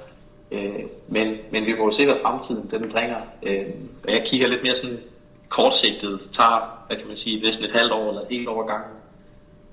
[0.50, 3.20] Øh, men, men vi må jo se, hvad fremtiden den bringer.
[3.42, 3.66] Øh,
[4.04, 4.98] og jeg kigger lidt mere sådan
[5.48, 8.96] kortsigtet, tager, hvad kan man sige, næsten et halvt år eller et helt år gangen.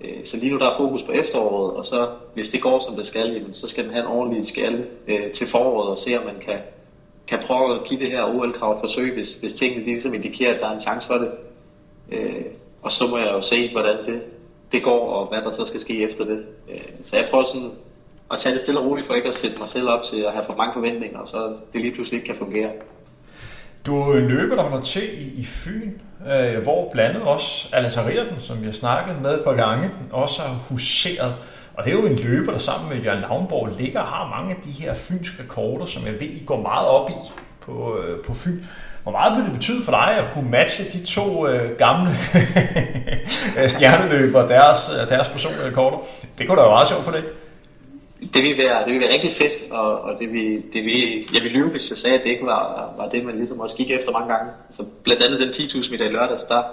[0.02, 2.96] Øh, så lige nu der er fokus på efteråret, og så hvis det går som
[2.96, 6.20] det skal, jamen, så skal den have en ordentlig skalle øh, til foråret og se,
[6.20, 6.60] om man kan,
[7.28, 10.62] kan prøve at give det her OL-krav et forsøg, hvis, hvis tingene ligesom indikerer, at
[10.62, 11.32] der er en chance for det.
[12.12, 12.46] Øh,
[12.88, 14.22] og så må jeg jo se, hvordan det,
[14.72, 16.40] det går, og hvad der så skal ske efter det.
[16.72, 17.72] Øh, så jeg prøver sådan
[18.32, 20.32] at tage det stille og roligt, for ikke at sætte mig selv op til at
[20.32, 22.72] have for mange forventninger, og så det lige pludselig ikke kan fungere.
[23.86, 25.92] Du løber, der var til i, i Fyn,
[26.32, 30.42] øh, hvor blandet også Allan Ariasen, som vi har snakket med et par gange, også
[30.42, 31.36] har huseret.
[31.74, 34.56] Og det er jo en løber, der sammen med Jørgen Lavnborg ligger og har mange
[34.56, 37.14] af de her fynske rekorder, som jeg ved, I går meget op i
[37.62, 38.60] på, øh, på Fyn.
[39.08, 42.10] Hvor meget vil det betyde for dig at kunne matche de to øh, gamle
[43.60, 45.98] øh, stjerneløbere, deres, øh, deres personlige rekorder?
[46.38, 47.24] Det kunne da være meget sjovt på det.
[48.34, 51.42] Det vil være, det vil være rigtig fedt, og, og det vil, det vil, jeg
[51.44, 53.92] vil lyve, hvis jeg sagde, at det ikke var, var det, man ligesom også gik
[53.92, 54.52] efter mange gange.
[54.68, 56.64] Altså, blandt andet den 10.000 meter i lørdags, der,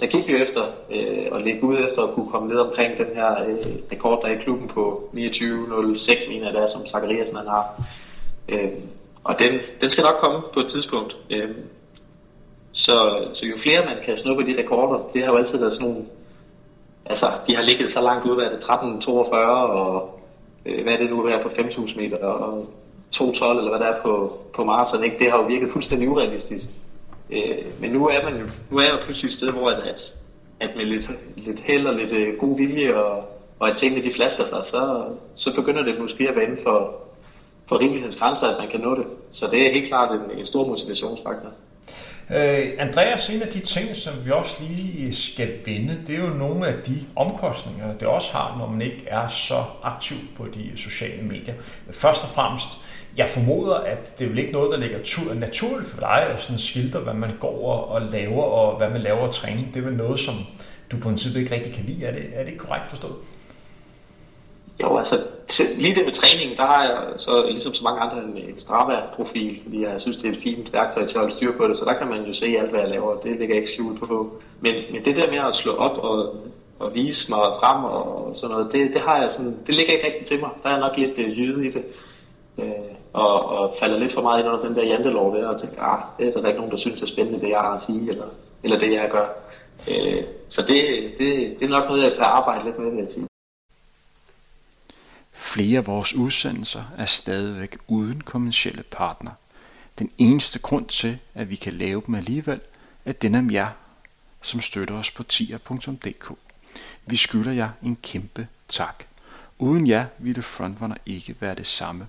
[0.00, 3.06] der gik vi efter øh, og ligge ud efter at kunne komme ned omkring den
[3.14, 7.36] her øh, rekord, der er i klubben på 29.06, mener jeg det er, som Zachariasen
[7.36, 7.82] han har.
[8.48, 8.68] Øh,
[9.26, 11.16] og den, den skal nok komme på et tidspunkt.
[11.30, 11.54] Øhm,
[12.72, 15.88] så, så jo flere man kan snuppe de rekorder, det har jo altid været sådan
[15.88, 16.04] nogle,
[17.06, 20.20] altså de har ligget så langt ud, hvad er det, 13.42 og
[20.66, 22.66] øh, hvad er det nu er på 5.000 meter og
[23.16, 25.18] 2.12 eller hvad der er på, på maraton, ikke?
[25.18, 26.68] det har jo virket fuldstændig urealistisk.
[27.30, 30.14] Øh, men nu er man jo, nu er jeg jo pludselig et sted, hvor at,
[30.60, 33.24] at med lidt, lidt held og lidt øh, god vilje og,
[33.58, 35.04] og at tingene de flasker sig, så,
[35.34, 36.94] så begynder det måske at være inden for,
[37.68, 39.04] for rimelighedens grænser, at man kan nå det.
[39.30, 41.48] Så det er helt klart en, en stor motivationsfaktor.
[42.30, 46.28] Øh, Andreas, en af de ting, som vi også lige øh, skal vende, det er
[46.28, 50.46] jo nogle af de omkostninger, det også har, når man ikke er så aktiv på
[50.54, 51.54] de øh, sociale medier.
[51.90, 52.68] Først og fremmest,
[53.16, 56.58] jeg formoder, at det er vel ikke noget, der ligger naturligt for dig at sådan
[56.58, 59.62] skildre, hvad man går og laver, og hvad man laver og træner.
[59.74, 60.34] Det er vel noget, som
[60.90, 62.04] du på princippet ikke rigtig kan lide.
[62.04, 63.14] Er det, er det korrekt forstået?
[64.82, 65.16] Jo, altså
[65.78, 69.60] lige det med træningen, der har jeg så ligesom så mange andre en, en Strava-profil,
[69.62, 71.84] fordi jeg synes, det er et fint værktøj til at holde styr på det, så
[71.84, 74.32] der kan man jo se alt, hvad jeg laver, det ligger ikke skjult på.
[74.60, 76.34] Men, men det der med at slå op og,
[76.78, 80.06] og vise mig frem og sådan noget, det, det har jeg sådan, det ligger ikke
[80.06, 80.50] rigtig til mig.
[80.62, 81.84] Der er nok lidt uh, jyde i det.
[82.58, 85.82] øh, og, og falder lidt for meget ind under den der jantelov der, og tænker,
[85.82, 88.10] ah, det er der ikke nogen, der synes er spændende, det jeg har at sige,
[88.10, 88.26] eller,
[88.62, 89.26] eller det jeg gør.
[89.90, 90.84] Øh, så det,
[91.18, 93.26] det, det er nok noget, jeg kan arbejde lidt med, vil jeg sige.
[95.56, 99.30] Flere af vores udsendelser er stadigvæk uden kommersielle partner.
[99.98, 102.60] Den eneste grund til, at vi kan lave dem alligevel,
[103.04, 103.68] er den af jer,
[104.42, 106.32] som støtter os på tier.dk.
[107.06, 109.04] Vi skylder jer en kæmpe tak.
[109.58, 112.08] Uden jer ville Frontrunner ikke være det samme.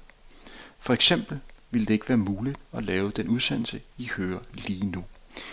[0.79, 1.39] For eksempel
[1.71, 5.05] ville det ikke være muligt at lave den udsendelse, I hører lige nu.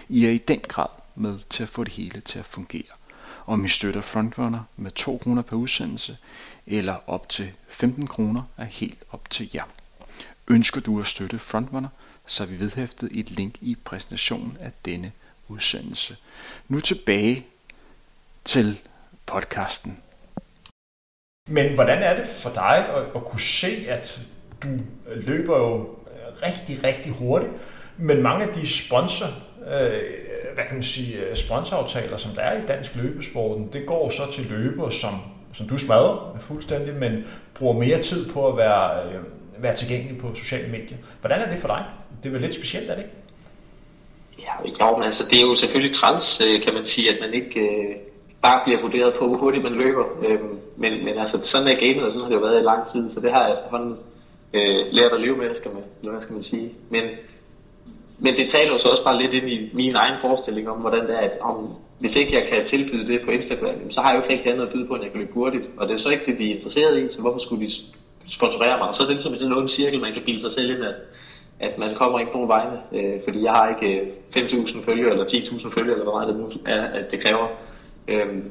[0.09, 2.93] I er i den grad med til at få det hele til at fungere.
[3.47, 6.17] Om I støtter Frontrunner med 2 kroner per udsendelse,
[6.67, 9.65] eller op til 15 kroner er helt op til jer.
[10.49, 11.89] Ønsker du at støtte Frontrunner,
[12.27, 15.13] så er vi vedhæftet et link i præsentationen af denne
[15.49, 16.17] udsendelse.
[16.69, 17.47] Nu tilbage
[18.45, 18.81] til
[19.27, 19.99] podcasten.
[21.49, 24.21] Men hvordan er det for dig at, at kunne se, at
[24.63, 24.69] du
[25.07, 25.99] løber jo
[26.43, 27.53] rigtig, rigtig hurtigt,
[27.97, 29.27] men mange af de sponsor,
[29.67, 30.03] øh,
[30.55, 34.33] hvad kan man sige, øh, sponsoraftaler, som der er i dansk løbesporten, det går så
[34.33, 35.15] til løbere, som
[35.55, 37.25] som du smadrer fuldstændig, men
[37.59, 39.23] bruger mere tid på at være, øh,
[39.63, 40.97] være tilgængelig på sociale medier.
[41.21, 41.85] Hvordan er det for dig?
[42.23, 43.17] Det er vel lidt specielt, er det ikke?
[44.39, 47.35] Ja, jo, men altså, det er jo selvfølgelig træls, øh, kan man sige, at man
[47.35, 47.97] ikke øh,
[48.43, 50.05] bare bliver vurderet på, hvor hurtigt man løber.
[50.27, 50.39] Øh,
[50.77, 53.11] men, men altså, sådan er gamet, og sådan har det jo været i lang tid,
[53.11, 53.97] så det har jeg efterhånden
[54.53, 56.73] øh, lært at leve med, skal man, eller hvad skal man sige.
[56.91, 57.05] Men,
[58.19, 61.07] men det taler jo så også bare lidt ind i min egen forestilling om, hvordan
[61.07, 64.17] det er, at om hvis ikke jeg kan tilbyde det på Instagram, så har jeg
[64.17, 65.69] jo ikke rigtig andet at byde på, end jeg kan løbe hurtigt.
[65.77, 67.73] Og det er så ikke det, de er interesseret i, så hvorfor skulle de
[68.29, 68.89] sponsorere mig?
[68.89, 70.95] Og så er det ligesom sådan en cirkel, man kan bilde sig selv ind, at,
[71.61, 75.25] at man kommer ikke nogen vegne, øh, fordi jeg har ikke øh, 5.000 følgere, eller
[75.25, 77.49] 10.000 følgere, eller hvor meget det nu er, at det kræver.
[78.09, 78.45] Øhm,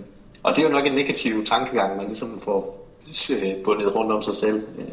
[0.43, 2.87] og det er jo nok en negativ tankegang, man ligesom får
[3.29, 4.63] øh, bundet rundt om sig selv.
[4.79, 4.85] Øh.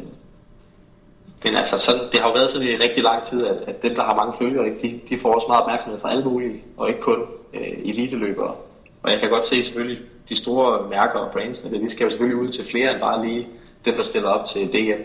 [1.43, 3.95] Men altså, sådan, det har jo været sådan i rigtig lang tid, at, at dem,
[3.95, 7.01] der har mange følgere, de, de får også meget opmærksomhed fra alle mulige, og ikke
[7.01, 8.55] kun øh, eliteløbere.
[9.03, 9.99] og jeg kan godt se selvfølgelig,
[10.29, 13.47] de store mærker og brands, de skal jo selvfølgelig ud til flere end bare lige
[13.85, 15.01] dem, der stiller op til DM.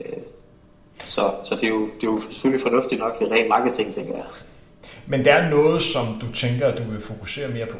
[0.00, 0.22] Øh,
[0.98, 4.14] så, så det, er jo, det er jo selvfølgelig fornuftigt nok i ren marketing, tænker
[4.14, 4.24] jeg.
[5.06, 7.76] Men der er noget, som du tænker, at du vil fokusere mere på?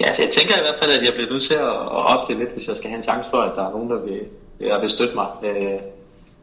[0.00, 2.28] Ja, altså jeg tænker i hvert fald, at jeg bliver nødt til at, at op
[2.28, 4.20] det lidt, hvis jeg skal have en chance for, at der er nogen, der vil,
[4.60, 5.26] der vil støtte mig.
[5.42, 5.80] Øh,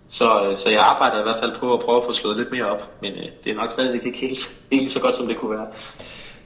[0.10, 2.51] så, øh, så jeg arbejder i hvert fald på at prøve at få slået lidt
[2.51, 4.39] mere op, men øh, det er nok stadigvæk ikke helt,
[4.72, 5.68] helt så godt, som det kunne være.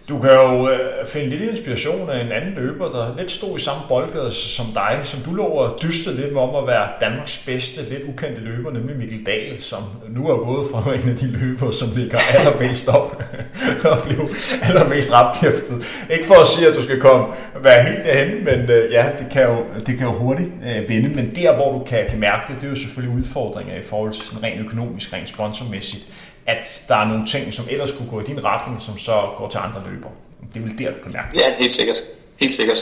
[0.10, 3.62] Du kan jo øh, finde lidt inspiration af en anden løber, der lidt stod i
[3.62, 7.90] samme boldgade som dig, som du lå og dystede lidt om at være Danmarks bedste,
[7.90, 11.72] lidt ukendte løber, nemlig Mikkel Dahl, som nu er gået fra en af de løber,
[11.72, 13.24] som ligger allermest op
[13.92, 14.30] og blev
[14.62, 16.06] allermest rapkæftet.
[16.10, 17.26] Ikke for at sige, at du skal komme
[17.64, 19.58] være helt derhen, men øh, ja, det kan jo,
[19.88, 21.10] det kan jo hurtigt øh, vende.
[21.10, 24.14] Men der, hvor du kan, kan mærke det, det er jo selvfølgelig udfordringer i forhold
[24.14, 26.04] til sådan rent økonomisk, rent sponsormæssigt
[26.50, 29.50] at der er nogle ting, som ellers kunne gå i din retning, som så går
[29.50, 30.10] til andre løber.
[30.54, 31.98] Det er vel der, du kan mærke Ja, helt sikkert.
[32.38, 32.80] Helt sikkert.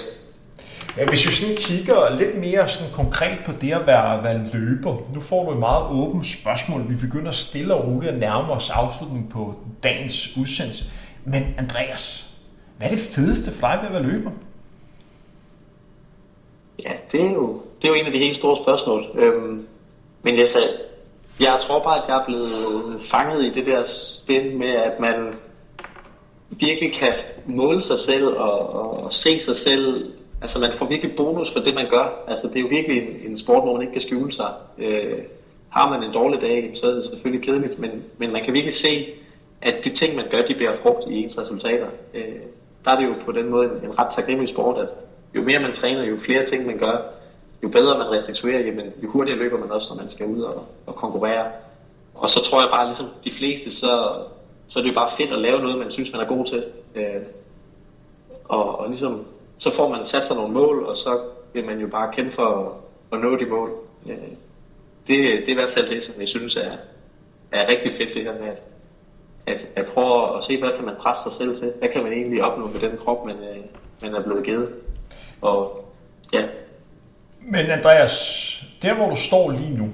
[1.07, 5.21] Hvis vi sådan kigger lidt mere sådan konkret på det at være, være løber, nu
[5.21, 6.89] får du et meget åbent spørgsmål.
[6.89, 10.85] Vi begynder stille og roligt at nærme os afslutningen på dagens udsendelse.
[11.25, 12.29] Men Andreas,
[12.77, 14.31] hvad er det fedeste for dig ved at være løber?
[16.83, 19.05] Ja, det er jo, det er jo en af de helt store spørgsmål.
[19.15, 19.67] Øhm,
[20.23, 20.67] men jeg, sagde,
[21.39, 25.33] jeg tror bare, at jeg er blevet fanget i det der spil med, at man
[26.49, 27.13] virkelig kan
[27.45, 30.11] måle sig selv og, og se sig selv.
[30.41, 32.23] Altså man får virkelig bonus for det, man gør.
[32.27, 34.53] Altså det er jo virkelig en, en sport, hvor man ikke kan skjule sig.
[34.77, 35.17] Øh,
[35.69, 38.73] har man en dårlig dag, så er det selvfølgelig kedeligt, men, men man kan virkelig
[38.73, 39.05] se,
[39.61, 41.87] at de ting, man gør, de bærer frugt i ens resultater.
[42.13, 42.23] Øh,
[42.85, 44.89] der er det jo på den måde en, en ret taknemmelig sport, at
[45.35, 46.97] jo mere man træner, jo flere ting man gør,
[47.63, 50.65] jo bedre man restituerer, jamen, jo hurtigere løber man også, når man skal ud og,
[50.85, 51.51] og konkurrere.
[52.15, 54.13] Og så tror jeg bare, ligesom de fleste, så,
[54.67, 56.65] så er det jo bare fedt at lave noget, man synes, man er god til.
[56.95, 57.21] Øh,
[58.45, 59.25] og, og ligesom,
[59.57, 61.09] så får man sat sig nogle mål, og så
[61.53, 63.71] vil man jo bare kæmpe for at, at nå de mål.
[64.05, 64.17] Øh,
[65.07, 66.71] det, det er i hvert fald det, som jeg synes er,
[67.51, 68.61] er rigtig fedt, det her med at,
[69.45, 71.73] at, at prøve at se, hvad kan man presse sig selv til?
[71.79, 73.57] Hvad kan man egentlig opnå med den krop, man, øh,
[74.01, 74.73] man er blevet givet?
[75.41, 75.85] Og
[76.33, 76.45] ja,
[77.47, 78.13] men Andreas,
[78.81, 79.89] der hvor du står lige nu,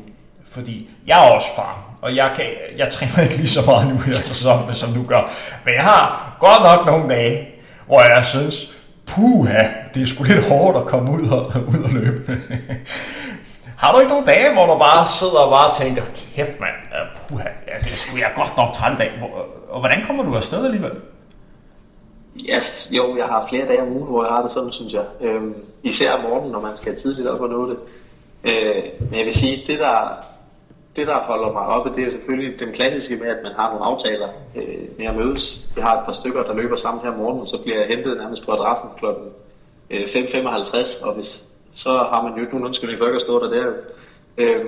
[0.47, 2.45] fordi jeg er også far, og jeg, kan,
[2.77, 5.31] jeg træner ikke lige så meget nu her sæson, som du gør.
[5.65, 7.49] Men jeg har godt nok nogle dage,
[7.87, 11.89] hvor jeg synes, puha, det er sgu lidt hårdt at komme ud og, ud og
[11.89, 12.41] løbe.
[13.81, 16.03] har du ikke nogle dage, hvor du bare sidder og bare tænker,
[16.35, 17.49] kæft mand, puha,
[17.83, 19.11] det er sgu jeg godt nok træt af.
[19.69, 20.91] Og hvordan kommer du afsted alligevel?
[22.39, 25.05] Yes, jo, jeg har flere dage om ugen, hvor jeg har det sådan, synes jeg.
[25.21, 27.77] Øhm, især om morgenen, når man skal tidligt op og nå det.
[28.43, 30.17] Øh, men jeg vil sige, det der,
[30.95, 33.86] det der holder mig oppe, det er selvfølgelig den klassiske med, at man har nogle
[33.86, 35.69] aftaler øh, med at mødes.
[35.75, 37.88] Jeg har et par stykker, der løber sammen her om morgenen, og så bliver jeg
[37.88, 39.05] hentet nærmest på adressen kl.
[39.05, 43.49] 5.55, øh, og hvis, så har man jo ikke nogen undskyldning for at stå der
[43.49, 43.73] der.
[44.38, 44.65] Øh,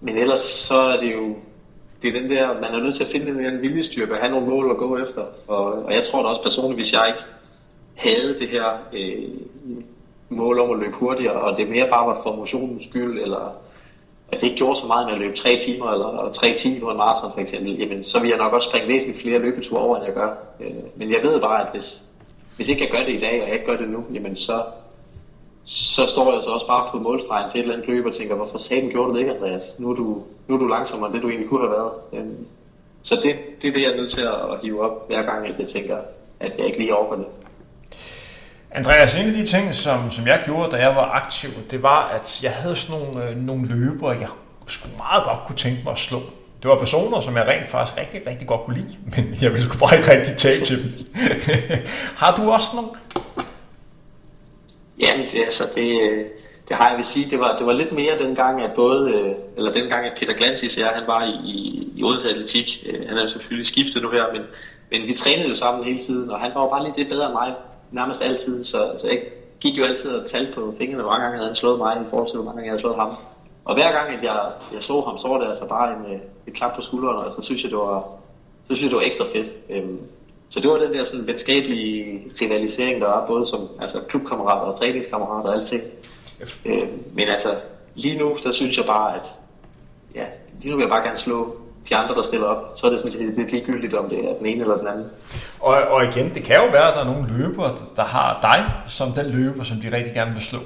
[0.00, 1.34] men ellers så er det jo
[2.06, 4.30] det er den der, man er nødt til at finde den der viljestyrke og have
[4.30, 5.24] nogle mål at gå efter.
[5.48, 7.20] Og, og jeg tror da også personligt, hvis jeg ikke
[7.94, 9.28] havde det her øh,
[10.28, 13.56] mål om at løbe hurtigere, og det mere bare var for motionens skyld, eller
[14.32, 16.90] at det ikke gjorde så meget med at løbe 3 timer, eller 3 timer på
[16.90, 19.96] en maraton for eksempel, jamen, så vil jeg nok også springe væsentligt flere løbeture over,
[19.96, 20.30] end jeg gør.
[20.60, 22.02] Øh, men jeg ved bare, at hvis,
[22.56, 24.52] hvis ikke jeg gør det i dag, og jeg ikke gør det nu, jamen så,
[25.66, 28.34] så står jeg så også bare på målstregen til et eller andet løb og tænker,
[28.34, 29.76] hvorfor satan gjorde du det ikke, Andreas?
[29.78, 31.92] Nu er du, nu er du langsommere, end det du egentlig kunne have været.
[32.12, 32.46] Øhm,
[33.02, 35.58] så det, det er det, jeg er nødt til at hive op hver gang, at
[35.58, 35.96] jeg tænker,
[36.40, 37.26] at jeg ikke lige overgår det.
[38.70, 42.08] Andreas, en af de ting, som, som jeg gjorde, da jeg var aktiv, det var,
[42.08, 44.28] at jeg havde sådan nogle, øh, nogle løbere, jeg
[44.66, 46.18] skulle meget godt kunne tænke mig at slå.
[46.62, 49.68] Det var personer, som jeg rent faktisk rigtig, rigtig godt kunne lide, men jeg ville
[49.80, 50.92] bare ikke rigtig tage til dem.
[52.22, 52.88] har du også nogle
[54.98, 56.24] Jamen, det, altså, det, øh,
[56.68, 59.34] det har jeg vil sige, det var, det var lidt mere dengang, at både, øh,
[59.56, 62.86] eller dengang, at Peter Glantis og jeg, han var i, i, i Odense Atletik.
[62.88, 64.42] Øh, han er jo selvfølgelig skiftet nu her, men,
[64.92, 67.26] men vi trænede jo sammen hele tiden, og han var jo bare lidt lidt bedre
[67.26, 67.54] end mig,
[67.92, 69.20] nærmest altid, så, så jeg
[69.60, 72.10] gik jo altid og talte på fingrene, hvor mange gange havde han slået mig, i
[72.10, 73.14] forhold til hvor mange gange jeg havde slået ham.
[73.64, 76.52] Og hver gang, at jeg, jeg så ham, så var det altså bare en, et
[76.54, 78.08] klap på skulderen, og så synes jeg, det var,
[78.64, 79.52] så synes jeg, det var ekstra fedt.
[79.70, 79.98] Øhm,
[80.48, 84.78] så det var den der sådan venskabelige rivalisering, der var både som altså, klubkammerater og
[84.78, 85.82] træningskammerater og alting.
[86.64, 87.48] Øh, men altså,
[87.94, 89.26] lige nu, der synes jeg bare, at
[90.14, 90.24] ja,
[90.60, 91.56] lige nu vil jeg bare gerne slå
[91.88, 92.72] de andre, der stiller op.
[92.76, 95.04] Så er det sådan lidt ligegyldigt, om det er den ene eller den anden.
[95.60, 98.90] Og, og igen, det kan jo være, at der er nogle løbere, der har dig
[98.90, 100.58] som den løber, som de rigtig gerne vil slå.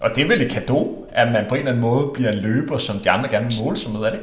[0.00, 2.38] Og det er vel et kado, at man på en eller anden måde bliver en
[2.38, 4.20] løber, som de andre gerne vil måle sig med, er det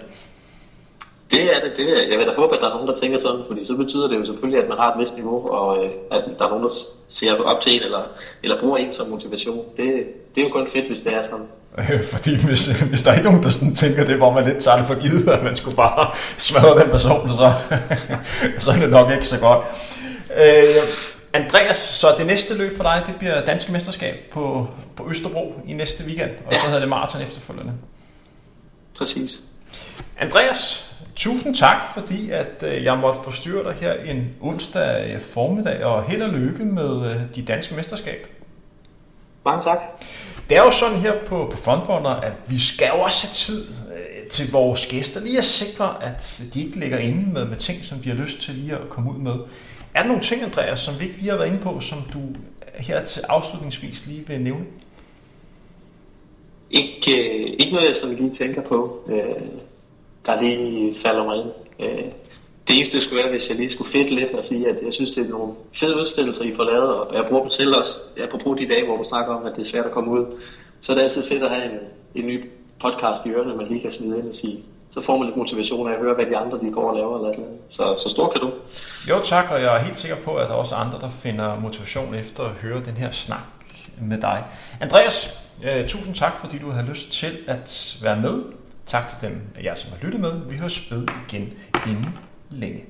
[1.31, 1.71] Det er det.
[1.77, 3.75] det er, jeg vil da håbe, at der er nogen, der tænker sådan, fordi så
[3.75, 6.49] betyder det jo selvfølgelig, at man har et vist niveau, og øh, at der er
[6.49, 6.73] nogen, der
[7.07, 8.03] ser op til en, eller,
[8.43, 9.65] eller bruger en som motivation.
[9.77, 9.85] Det,
[10.35, 11.47] det er jo kun fedt, hvis det er sådan.
[12.11, 14.77] Fordi hvis, hvis der er ikke nogen, der sådan tænker det, hvor man lidt tager
[14.77, 16.15] det for givet, at man skulle bare
[16.47, 17.53] smadre den person, så,
[18.59, 19.65] så er det nok ikke så godt.
[20.37, 20.83] Øh,
[21.33, 25.73] Andreas, så det næste løb for dig, det bliver danske mesterskab på, på Østerbro i
[25.73, 26.59] næste weekend, og ja.
[26.59, 27.73] så hedder det maraton efterfølgende.
[28.97, 29.41] Præcis.
[30.19, 36.03] Andreas, tusind tak, fordi at øh, jeg måtte forstyrre dig her en onsdag formiddag, og
[36.03, 38.27] held og lykke med øh, de danske mesterskab.
[39.45, 39.77] Mange tak.
[40.49, 43.67] Det er jo sådan her på, på Frontrunner, at vi skal jo også have tid
[43.69, 47.85] øh, til vores gæster, lige at sikre, at de ikke ligger inde med, med ting,
[47.85, 49.35] som de har lyst til lige at komme ud med.
[49.93, 52.19] Er der nogle ting, Andreas, som vi ikke lige har været inde på, som du
[52.75, 54.65] her til afslutningsvis lige vil nævne?
[56.71, 59.41] Ikke, øh, ikke noget, jeg sådan lige tænker på, øh,
[60.25, 61.51] der lige falder mig ind.
[61.79, 62.11] Øh,
[62.67, 65.11] det eneste skulle være, hvis jeg lige skulle fedt lidt og sige, at jeg synes,
[65.11, 67.99] det er nogle fede udstillelser, I får lavet, og jeg bruger dem selv også.
[68.17, 70.25] Jeg på de dage, hvor du snakker om, at det er svært at komme ud.
[70.81, 71.79] Så er det altid fedt at have en,
[72.15, 72.45] en ny
[72.79, 75.89] podcast i ørerne, man lige kan smide ind og sige, så får man lidt motivation
[75.89, 77.17] af at høre, hvad de andre de går og laver.
[77.17, 78.51] Eller eller så, så stor kan du.
[79.09, 81.59] Jo tak, og jeg er helt sikker på, at der er også andre, der finder
[81.59, 83.39] motivation efter at høre den her snak
[84.01, 84.43] med dig.
[84.81, 88.43] Andreas, øh, tusind tak, fordi du har lyst til at være med.
[88.85, 90.31] Tak til dem af jer, som har lyttet med.
[90.49, 91.53] Vi høres ved igen
[91.87, 92.17] inden
[92.49, 92.83] længe.